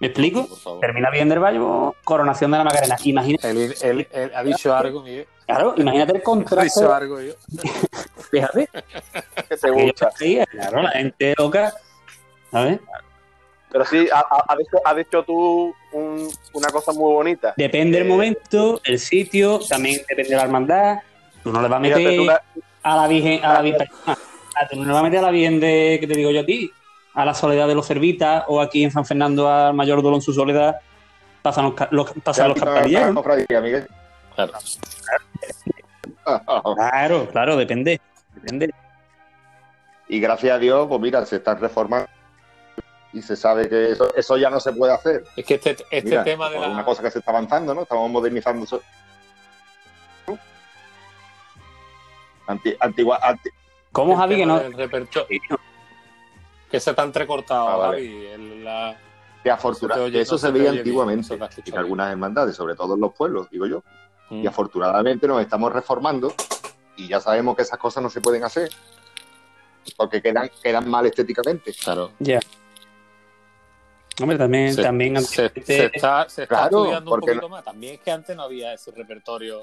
[0.00, 0.48] ¿Me explico?
[0.80, 1.60] Termina bien del Valle,
[2.04, 2.96] coronación de la Macarena.
[3.04, 5.26] Imagínate, Él, él- él ha dicho algo, Miguel.
[5.46, 6.84] claro, imagínate el Ha dicho contraste.
[6.86, 7.34] algo yo.
[8.30, 8.68] Fíjate,
[9.48, 10.10] Que te gusta.
[10.50, 11.72] claro, la gente loca.
[12.50, 12.80] ¿Sabes?
[13.70, 17.54] Pero sí, ha, ha- ha dicho, has dicho tú un- una cosa muy bonita.
[17.56, 20.98] Depende del Eh, momento, el sitio, también depende de la hermandad.
[21.44, 22.42] Tú no le vas a meter la-
[22.82, 25.30] a la Virgen, a la Virgen, a- tú no le vas a meter a la
[25.30, 26.70] Virgen de, que te digo yo a ti,
[27.22, 30.22] a la Soledad de los Cervitas o aquí en San Fernando al Mayor Dolor en
[30.22, 30.76] su Soledad,
[31.42, 33.24] pasan los, los, pasan los campanilleros.
[34.34, 34.52] Claro.
[36.76, 38.00] Claro, claro, depende.
[38.34, 38.70] Depende.
[40.08, 42.08] Y gracias a Dios, pues mira, se están reformando
[43.12, 45.24] y se sabe que eso, eso ya no se puede hacer.
[45.36, 46.72] Es que este, este Mira, tema de por la.
[46.72, 47.82] una cosa que se está avanzando, ¿no?
[47.82, 48.64] Estamos modernizando.
[48.64, 48.80] eso.
[52.46, 53.50] Anti- antigua, anti-
[53.92, 54.58] ¿Cómo, Javi, que no?
[54.60, 55.38] repertorio,
[56.70, 57.96] que se está entrecortado, Ah, vale.
[58.06, 58.26] Javi.
[58.26, 58.96] el- la-
[59.42, 59.50] que
[60.12, 62.74] te eso no se se te veía bien, antiguamente te escuchado en algunas hermandades, sobre
[62.74, 63.82] todo en los pueblos, digo yo.
[64.28, 64.42] Mm.
[64.44, 66.34] Y afortunadamente nos estamos reformando
[66.96, 68.70] y ya sabemos que esas cosas no se pueden hacer
[69.96, 71.72] porque quedan, quedan mal estéticamente.
[71.82, 72.12] Claro.
[74.20, 77.64] Hombre, también, Se, también se- antes- se está, se está Claro, estudiando un poquito más.
[77.64, 79.62] También es que antes no había ese repertorio,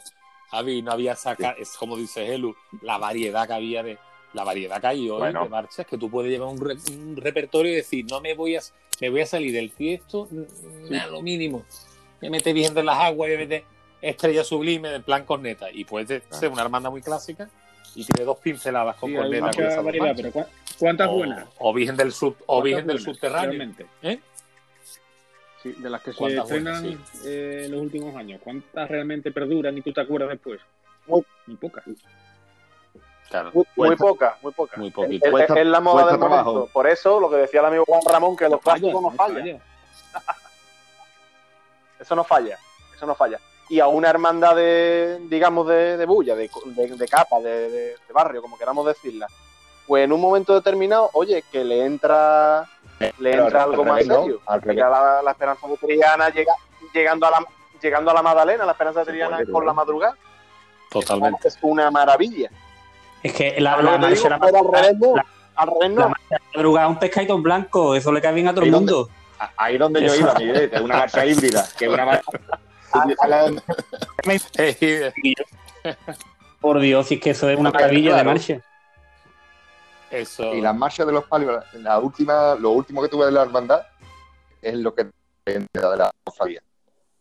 [0.50, 4.00] Javi, no había saca, es como dice Helu, la variedad que había de
[4.38, 5.44] la variedad que hay hoy Bueno.
[5.44, 8.56] de marchas que tú puedes llevar un, re- un repertorio y decir, no me voy
[8.56, 8.62] a
[9.02, 11.64] me voy a salir del tiesto mm, a lo mínimo.
[12.22, 13.64] Me mete bien de las aguas, me mete
[14.02, 15.70] estrella sublime en plan corneta.
[15.72, 17.48] Y puede ser una hermandad muy clásica
[17.96, 19.40] y tiene dos pinceladas con Sí, corneta.
[19.40, 20.32] con mucha esas dos variedad, marchas.
[20.34, 21.48] pero ¿cu- ¿cuántas o, buenas?
[21.60, 23.64] o Virgen del Sub, o ¿Cuántas Virgen del Subterráneo.
[24.04, 24.20] ¿Eh?
[24.84, 25.00] Sí,
[25.64, 27.26] Sí, de las que se ¿Cuántas estrenan buenas?
[27.26, 30.60] eh, en los últimos años, ¿cuántas realmente perduran y tú te acuerdas después?
[31.08, 31.84] Muy- Muy pocas.
[33.30, 33.52] Claro.
[33.76, 34.78] Muy, poca, muy poca.
[34.78, 35.56] Muy Es, poquito.
[35.56, 36.28] es- la moda del momento.
[36.44, 36.70] trabajo.
[36.72, 39.42] Por eso, lo que decía el amigo Juan Ramón, que los clásicos no fallan.
[39.44, 39.60] falla.
[42.00, 42.58] Eso no falla.
[42.96, 43.40] Eso no falla.
[43.70, 47.96] Y a una hermandad de, digamos, de, de bulla, de, de, de capa, de, de-
[48.08, 49.28] de barrio, como queramos decirla,
[49.86, 52.70] pues en un momento determinado, oye, que le entra
[53.00, 54.42] le Pero entra al algo más serio.
[54.74, 56.54] La, la esperanza de Triana, llega,
[56.94, 57.46] llegando a la
[57.82, 60.16] llegando a la Magdalena, la esperanza de Se Triana por la madrugada.
[60.90, 61.48] Totalmente.
[61.48, 62.50] Es una maravilla.
[63.24, 65.16] Es que la, la marcha digo, la pero al revés no.
[65.16, 65.26] la-
[66.04, 69.10] la marcha la madrugada, un pescadito blanco, eso le cae bien a todo el mundo.
[69.40, 72.24] A- Ahí es donde yo iba, es una marcha híbrida, que es una marcha...
[76.62, 78.62] Por Dios, si es que eso es una maravilla de marcha.
[80.10, 80.54] Eso.
[80.54, 83.82] Y las marchas de los palios, la última, lo último que tuve de la hermandad
[84.62, 85.10] es lo que
[85.46, 86.62] de la cofradía.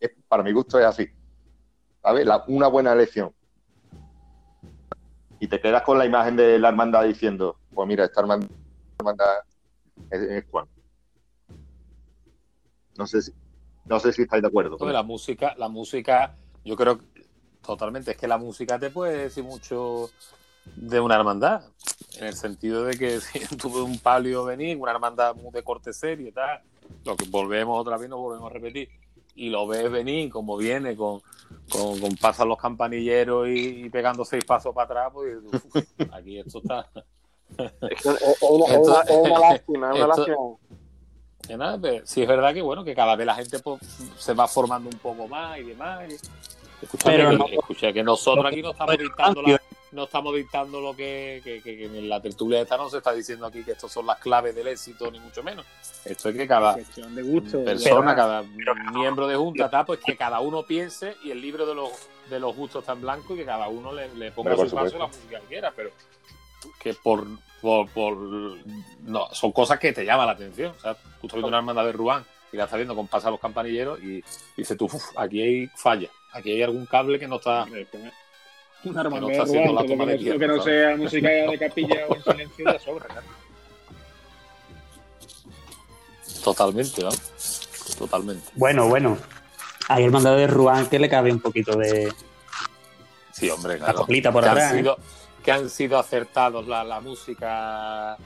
[0.00, 1.08] Es- Para mi gusto es así.
[2.02, 2.24] ¿Sabes?
[2.26, 3.32] La- una buena elección.
[5.38, 9.38] Y te quedas con la imagen de la hermandad diciendo, pues mira, esta hermandad,
[10.10, 10.66] es, es Juan.
[12.96, 13.32] No sé si,
[13.84, 14.78] no sé si estáis de acuerdo.
[14.90, 16.34] la música, la música,
[16.64, 16.98] yo creo
[17.64, 20.10] totalmente, es que la música te puede decir mucho
[20.74, 21.62] de una hermandad,
[22.18, 25.92] en el sentido de que si tuve un palio venir, una hermandad muy de corte
[25.92, 26.60] serio y tal,
[27.04, 28.88] lo que volvemos otra vez, nos volvemos a repetir,
[29.34, 31.20] y lo ves venir como viene, con,
[31.70, 35.76] con, con pasan los campanilleros y, y pegando seis pasos para atrás, pues uf,
[36.12, 36.86] aquí esto está...
[37.90, 38.04] Es,
[38.42, 40.36] una, es lástima, es una Esto- lástima.
[41.46, 43.80] Que nada, pero sí es verdad que bueno, que cada vez la gente pues,
[44.18, 46.02] se va formando un poco más y demás.
[46.10, 46.14] y-
[46.84, 49.60] Escucha, Pero que, no- escucha, que nosotros aquí no estamos dictando la-
[49.96, 53.12] no estamos dictando lo que, que- que- que en la tertulia esta no se está
[53.12, 55.66] diciendo aquí que estos son las claves del éxito, ni mucho menos.
[56.04, 56.74] Esto es que cada
[57.16, 57.64] de gusto.
[57.64, 58.16] persona, de-
[58.64, 61.90] cada miembro de junta, tal, pues que cada uno piense y el libro de los,
[62.30, 64.98] de los gustos está en blanco y que cada uno le, le ponga su paso
[64.98, 65.90] la música que quiera, pero
[66.78, 67.26] que por,
[67.60, 68.56] por, por-
[69.02, 70.72] no, son cosas que te llaman la atención.
[70.76, 73.30] O sea, tú estás viendo una hermandad de Ruán y la estás viendo con pasar
[73.32, 74.22] los campanilleros y
[74.56, 77.64] dices tú, "Uf, aquí hay falla, aquí hay algún cable que no está.
[78.90, 80.62] Una hermandad no de está haciendo la Ruán, toma de que no- lo que no
[80.62, 83.06] sea música de capilla o en silencio ya sobra.
[83.06, 83.26] claro.
[86.44, 87.10] Totalmente, ¿no?
[87.98, 88.48] Totalmente.
[88.54, 89.18] Bueno, bueno.
[89.88, 92.12] Hay hermandad de Ruán que le cabe un poquito de
[93.32, 93.98] Sí, hombre, la claro.
[94.00, 94.72] coplita por que, atrás.
[94.72, 94.90] han ¿eh?
[95.44, 98.16] que han sido acertados la, la música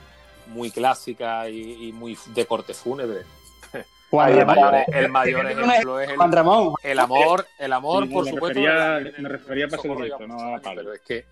[0.47, 3.21] muy clásica y, y muy de corte fúnebre.
[4.11, 6.73] Juan el Ramón, mayor, el mayor ¿Qué ejemplo es el, Juan Ramón.
[6.83, 8.59] el amor, el amor, Sí, por me supuesto.
[8.59, 10.81] refería- de me refería a Paso de Cristo, no a Pablo.
[10.83, 11.25] Pero es que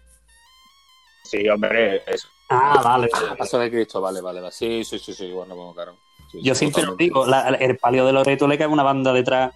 [1.26, 2.28] Sí, hombre, eso.
[2.50, 3.10] Ah, vale.
[3.38, 4.52] Paso de Cristo, vale, vale, vale.
[4.52, 5.98] Sí, sí, sí, sí, bueno, bueno, claro.
[6.32, 9.14] Sí, Yo sí, siempre lo digo, la- el palio de Loreto le cae una banda
[9.14, 9.54] detrás.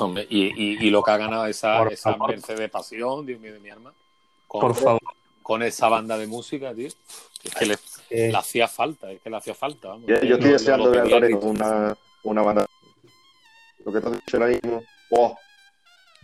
[0.00, 2.30] Hombre, y, y, y lo que ha ganado esa, Por esa favor.
[2.30, 3.92] Mercedes Pasión, Dios mío de mi arma,
[4.46, 5.00] con, Por favor.
[5.42, 6.88] con esa banda de música, tío.
[6.88, 7.76] Es que le,
[8.10, 9.88] Eh, le hacía falta, es que le hacía falta.
[9.88, 10.06] Vamos.
[10.06, 12.66] Yo, estoy deseando ver a Loreto una, una banda.
[13.84, 14.82] Lo que te has dicho ahora mismo.
[15.10, 15.36] Oh,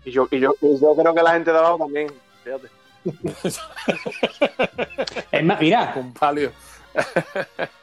[0.05, 2.12] Y yo, y, yo, y yo creo que la gente de abajo también.
[2.45, 2.68] Fíjate.
[5.33, 6.53] es más, mira, Un palio,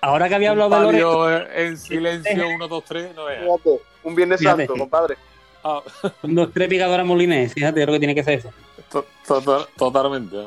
[0.02, 3.40] ahora que había un hablado de Loreto, palio en silencio, uno, dos, tres, no es.
[3.42, 3.82] Fíjate.
[4.04, 4.66] Un Viernes Fíjate.
[4.68, 5.18] Santo, compadre.
[5.64, 5.82] Ah,
[6.24, 8.50] un, dos, tres picadora molinés, fíjate lo que tiene que ser eso.
[8.90, 10.38] to- to- totalmente.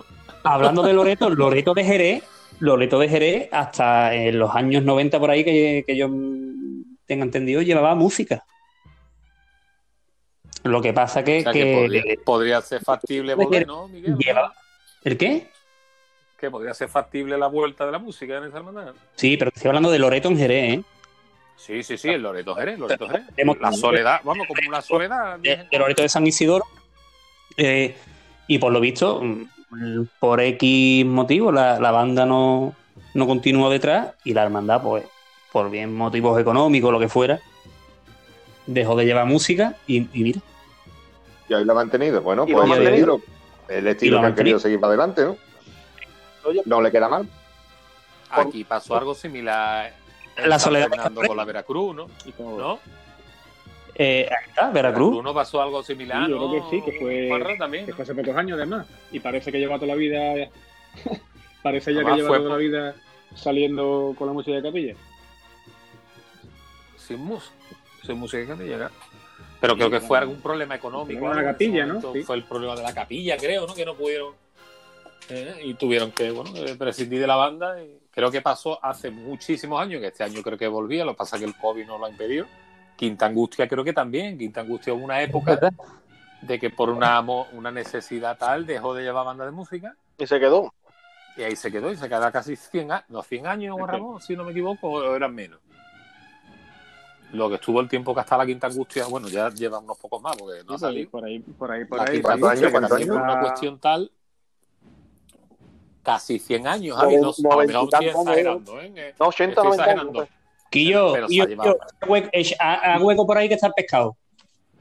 [0.45, 2.25] Hablando de Loreto, Loreto de Jerez,
[2.63, 6.09] Loreto de Jerez, hasta en los años 90 por ahí que, que yo
[7.07, 8.45] tengo entendido, llevaba música.
[10.63, 14.17] Lo que pasa que, O sea, que- que podría, podría ser factible volver, ¿no, Miguel?
[14.17, 14.55] Lleva-
[15.03, 15.49] ¿El qué?
[16.39, 18.95] Que podría ser factible la vuelta de la música en esa hermandad.
[19.17, 20.83] Sí, pero estoy hablando de Loreto en Jerez, ¿eh?
[21.57, 23.27] Sí, sí, sí, el Loreto Jerez, Loreto Jerez.
[23.61, 25.39] La soledad, vamos, como la soledad.
[25.41, 26.65] de, de Loreto de San Isidoro.
[27.57, 27.97] Eh,
[28.47, 29.21] y por lo visto,
[30.18, 32.75] por X motivo, la, la banda no,
[33.14, 35.05] no continuó detrás y la hermandad, pues,
[35.53, 37.41] por bien motivos económicos, lo que fuera,
[38.66, 40.41] dejó de llevar música y, y mira,
[41.49, 42.23] y ahí lo ha mantenido.
[42.23, 43.20] Bueno, pues el estilo,
[43.68, 45.37] el estilo lo que ha han querido seguir para adelante, ¿no?
[46.64, 47.29] No le queda mal.
[48.31, 49.93] Aquí pasó algo similar
[50.47, 50.89] La soledad
[51.27, 52.07] con la Veracruz, ¿no?
[52.25, 52.79] Y como- ¿No?
[53.95, 55.22] Eh, ahí está, Veracruz.
[55.22, 57.86] no pasó algo similar, Sí, yo creo que sí, que fue- Juanra también.
[57.93, 58.86] fue hace pocos años además.
[59.11, 60.49] Y parece que lleva toda la vida.
[61.62, 62.95] parece ya Además que lleva fue toda por- la vida
[63.34, 64.95] saliendo con la música de capilla.
[66.97, 67.55] Sin música.
[68.05, 68.90] Sin música que llega.
[69.61, 71.28] Pero creo que fue algún problema económico.
[71.28, 72.01] de la capilla, ¿no?
[72.12, 72.22] Sí.
[72.24, 73.74] Fue el problema de la capilla, creo, ¿no?
[73.74, 74.34] Que no pudieron.
[75.28, 77.80] eh, y tuvieron que, bueno, eh, prescindir de la banda.
[77.80, 81.05] Y creo que pasó hace muchísimos años, que este año creo que volvía.
[81.05, 82.47] Lo que pasa es que el COVID no lo ha impedido.
[83.03, 84.39] Quinta Angustia creo que también.
[84.39, 85.59] Quinta Angustia hubo una época
[86.41, 90.39] de que por una, una necesidad tal dejó de llevar banda de música Y se
[90.39, 90.73] quedó.
[91.37, 94.21] y ahí se quedó y se quedó casi 100 años, no, 100 años, Juan Ramón,
[94.21, 95.59] si no me equivoco, o eran menos.
[97.33, 100.23] Lo que estuvo el tiempo que hasta la Quinta Angustia, bueno, ya lleva unos pocos
[100.23, 101.11] más porque no ha salido.
[101.11, 102.23] por ahí, por ahí, por La ahí.
[102.23, 104.13] ¿Cuántos también por una cuestión tal,
[106.05, 108.93] casi 100 años, Javi, no, exagerando, ¿eh?
[108.95, 109.75] Eh, No, 80, Estoy 90 años.
[109.75, 110.13] exagerando.
[110.13, 110.41] pues.
[110.73, 111.79] Quillo, Pero se Quillo, ha llevado.
[112.01, 114.16] Quillo, hue- echa- ha- ha hueco por ahí que está el pescado.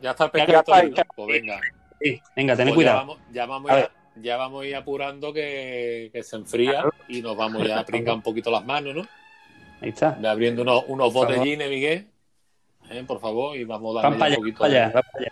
[0.01, 0.95] Ya está el Ya ahí, ¿no?
[0.95, 1.05] ya.
[1.15, 1.59] Pues venga.
[2.01, 2.97] Sí, venga, tened Pues ya cuidado.
[2.97, 7.21] vamos, ya vamos A a- ya vamos a ir apurando que, que se enfría y
[7.21, 9.01] nos vamos ya a pringar un poquito las manos, ¿no?
[9.81, 10.17] Ahí está.
[10.25, 12.07] Abriendo unos, unos Por botellines, Miguel.
[12.89, 15.03] Eh, por favor, y vamos a darle ya allá, un poquito para allá, de- van
[15.11, 15.31] para allá.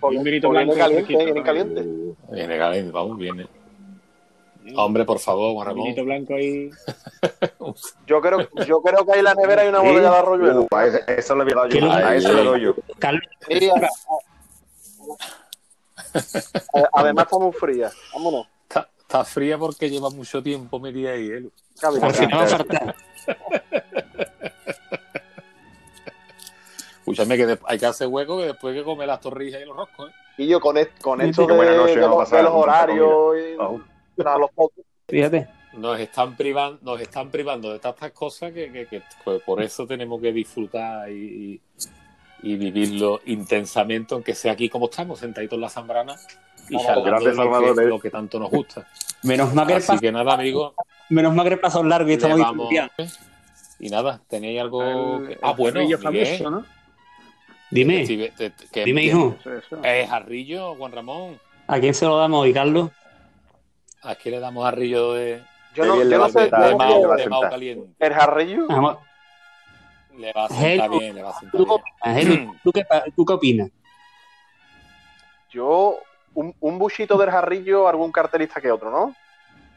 [0.00, 1.84] Porque- Un vinito porque viene blanco caliente, viene caliente.
[2.30, 3.46] Viene caliente, vamos, viene.
[4.74, 5.84] Hombre, por favor, Juan Un Ramón.
[5.84, 6.70] vinito blanco ahí.
[8.06, 9.86] Yo creo, yo creo que ahí en la nevera hay una Sí.
[9.88, 10.62] botella de arroyuelo.
[10.70, 11.86] Uh, a ese- eso le voy a dar ¿Qué yo.
[11.86, 12.74] lo- A eso le doy yo.
[12.98, 13.22] Carlos,
[16.72, 17.90] a- Además está muy fría.
[18.14, 18.46] Vámonos.
[18.68, 21.48] Está, está fría porque lleva mucho tiempo metida ahí, ¿eh?
[21.80, 22.00] Cabe.
[22.00, 22.94] por si no va a faltar.
[27.00, 29.76] Escúchame que hay que hacer hueco que después hay que comer las torrijas y los
[29.76, 30.14] roscos, ¿eh?
[30.38, 33.56] Y yo con, con esto de, buena noche, de los, de los horarios y.
[34.16, 34.84] para los pocos.
[35.08, 35.48] Fíjate.
[35.74, 39.86] Nos están privando, nos están privando de tantas cosas que, que- que, pues, por eso
[39.86, 41.60] tenemos que disfrutar y,
[42.42, 46.14] y- vivirlo intensamente, aunque sea aquí como estamos, sentaditos en la zambrana
[46.68, 47.86] y charlando lo que, ¿eh?
[47.86, 48.88] lo que tanto nos gusta.
[49.22, 50.74] Menos mal que Así paso, que nada, amigos,
[51.10, 52.68] menos mal que el paso es largo y estamos vamos-.
[53.78, 54.82] Y nada, ¿tenéis algo?
[54.82, 56.66] El- que- Ah, bueno, Río Miguel, famoso, ¿no?
[57.70, 59.36] Dime, que- dime, hijo.
[59.82, 61.38] ¿Es Jarrillo, Juan Ramón?
[61.66, 62.90] ¿a quién se lo damos hoy, Carlos?
[64.06, 65.42] ¿A quién le damos Jarrillo de,
[65.74, 67.48] Yo no, yo va no a sé, sentar, de Mao, de.
[67.50, 67.92] Caliente?
[67.98, 68.98] el jarrillo, Vamos,
[70.16, 71.80] Le va a sentar bien, le va a sentar ¿tú qué bien.
[71.80, 72.54] opinas, Helu?
[72.62, 72.86] ¿Tú qué,
[73.16, 73.70] ¿Tú qué opinas?
[75.50, 75.98] yo,
[76.34, 79.14] un, un buchito del jarrillo, algún cartelista que otro, ¿no?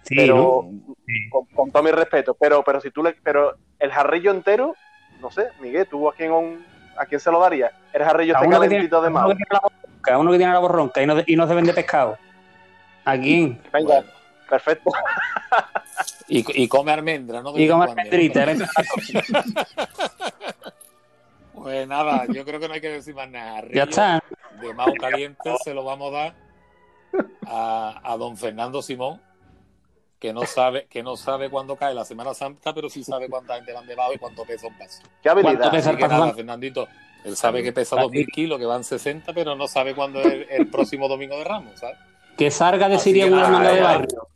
[0.04, 0.96] Sí, pero ¿no?
[1.30, 4.76] con, con todo mi respeto, pero, pero si tú le, pero el jarrillo entero,
[5.22, 6.32] no sé, Miguel, ¿tú a quién,
[6.98, 7.72] a quién se lo darías?
[7.94, 9.50] El jarrillo A este uno que tiene, calentito de a uno que tiene
[10.06, 12.18] la uno que tiene la voz ronca y no, y no se vende pescado.
[13.06, 13.62] ¿A quién?
[13.72, 14.19] Venga, Bueno.
[14.50, 14.92] Perfecto.
[16.32, 17.52] Y, y come almendra, ¿no?
[17.52, 17.86] De Y cuando.
[17.92, 18.44] almendrita.
[18.52, 18.58] ¿eh?
[21.54, 23.62] Pues nada, yo creo que no hay que decir más nada.
[23.74, 24.24] Ya Jarrillo está.
[24.62, 26.36] De Mao Caliente se lo vamos a dar
[27.48, 29.22] a, a don Fernando Simón,
[30.20, 33.56] que no sabe que no sabe cuándo cae la Semana Santa, pero sí sabe cuánta
[33.56, 35.02] gente van debajo y cuánto pesa un paso.
[35.22, 35.72] Qué ¿Cuánto habilidad.
[35.72, 35.96] pesa?
[35.98, 36.34] Que Paso nada.
[36.34, 36.88] Fernandito,
[37.26, 40.48] él sabe que pesa 2.000 kilos, que van 60, pero no sabe cuándo es el,
[40.50, 41.98] el próximo domingo de Ramos, ¿sabes?
[42.38, 44.28] Que salga de Siria que una hermandad de barrio.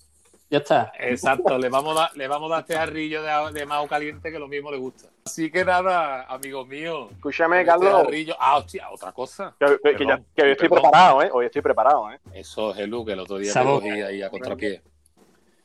[0.54, 0.92] Ya está.
[1.00, 4.32] Exacto, le vamos a dar, le vamos a dar este jarrillo de, de Mao Caliente
[4.32, 5.08] que lo mismo le gusta.
[5.26, 7.08] Así que nada, amigos míos.
[7.14, 9.56] Escúchame, este Carlos, jarrillo- Ah, hostia, otra cosa.
[9.60, 10.84] que, que- que ya- que hoy estoy perdón.
[10.92, 11.30] preparado, ¿eh?
[11.34, 12.20] Hoy estoy preparado, ¿eh?
[12.36, 13.74] Eso es el que el otro día te boca.
[13.88, 14.84] cogí ahí a contrapié.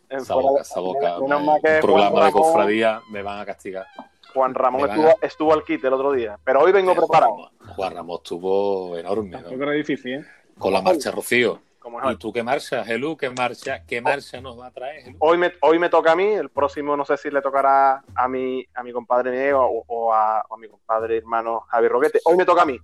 [0.09, 1.21] En Esa fuera boca, de- esa boca.
[1.21, 3.87] menos me- mal que un programa de cofradía me van a castigar.
[4.33, 6.95] Juan Ramón Me estuvo, a- estuvo al kit el otro día, pero hoy vengo Eh,
[6.95, 7.33] Juan preparado.
[7.37, 9.41] Ramón- Juan Ramón estuvo enorme, ¿no?
[9.43, 10.25] Tampoco era difícil, ¿eh?
[10.59, 11.61] Con la marcha Rocío.
[11.79, 13.17] Como es ¿Y tú qué marcha, Helú?
[13.17, 15.17] ¿Qué marcha, qué marcha nos va a traer, Helú?
[15.21, 18.29] Hoy me, hoy me toca a mí, el próximo no sé si le tocará a
[18.29, 22.21] mi, a mi compadre Miguel o, o a, o a mi compadre hermano Javi Roquete.
[22.25, 22.79] Hoy me toca a mí.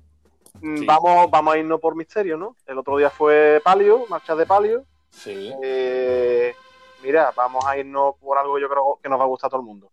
[0.61, 0.86] Mm, Sí.
[0.86, 2.57] Vamos, vamos a irnos por misterio, ¿no?
[2.66, 4.84] El otro día fue Palio, marcha de Palio.
[5.11, 5.53] Sí.
[5.62, 6.55] Eh,
[7.03, 9.51] mira, vamos a irnos por algo que yo creo que nos va a gustar a
[9.51, 9.90] todo el mundo.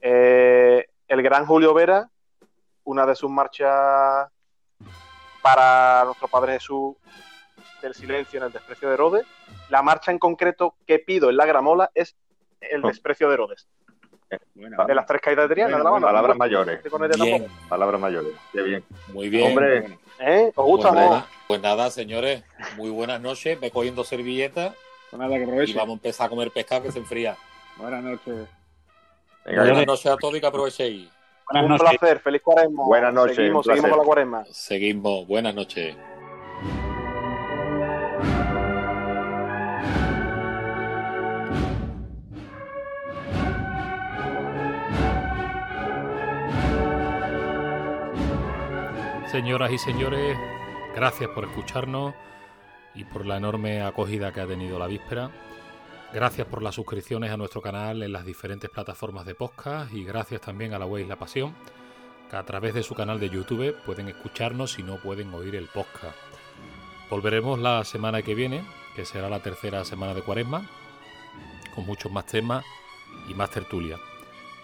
[0.00, 2.10] Eh, el gran Julio Vera,
[2.82, 4.28] una de sus marchas
[5.42, 6.96] para nuestro Padre Jesús
[7.84, 9.26] del silencio en el desprecio de Herodes.
[9.68, 12.16] La marcha en concreto que pido en la gramola es
[12.60, 12.88] el Oh.
[12.88, 13.68] desprecio de Herodes.
[14.54, 16.06] Bueno, De las tres caídas de Triana, de la Bueno.
[16.06, 16.80] Palabras mayores.
[17.20, 17.46] Bien.
[17.68, 18.32] Palabras mayores.
[18.52, 18.84] Qué bien.
[19.12, 19.48] muy bien.
[19.50, 19.98] Hombre.
[20.18, 20.46] ¿Eh?
[20.48, 20.94] ¿Os Pues gusta no?
[20.94, 22.42] nada, pues nada, señores,
[22.76, 23.60] muy buenas noches.
[23.60, 24.74] Ve cogiendo servilletas
[25.10, 27.36] Pues nada, que y vamos a empezar a comer pescado que se enfría.
[27.76, 28.48] Buenas noches.
[29.44, 29.62] venga.
[29.64, 31.08] Buenas noches a todos y que aprovechéis.
[31.50, 31.98] Buenas Un noches.
[31.98, 32.84] placer, feliz cuaresma.
[32.86, 34.44] Buenas noches, Seguimos, seguimos con la cuaresma.
[34.50, 35.26] Seguimos.
[35.28, 35.94] Buenas noches.
[49.34, 50.38] Señoras y señores,
[50.94, 52.14] gracias por escucharnos
[52.94, 55.28] y por la enorme acogida que ha tenido la víspera.
[56.12, 60.40] Gracias por las suscripciones a nuestro canal en las diferentes plataformas de podcast y gracias
[60.40, 61.52] también a la web La Pasión,
[62.30, 65.66] que a través de su canal de YouTube pueden escucharnos y no pueden oír el
[65.66, 66.16] podcast.
[67.10, 68.64] Volveremos la semana que viene,
[68.94, 70.70] que será la tercera semana de Cuaresma,
[71.74, 72.64] con muchos más temas
[73.28, 73.98] y más tertulia.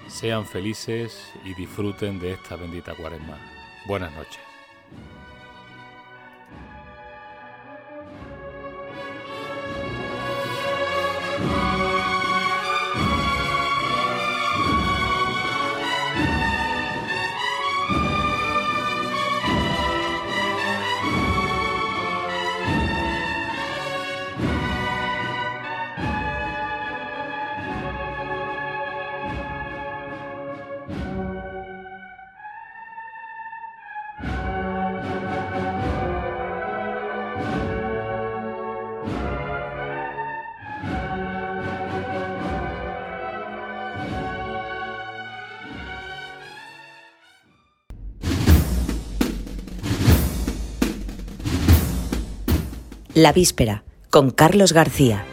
[0.07, 3.37] Sean felices y disfruten de esta bendita Cuaresma.
[3.89, 4.50] Buenas noches.
[53.21, 55.27] La víspera, con Carlos García.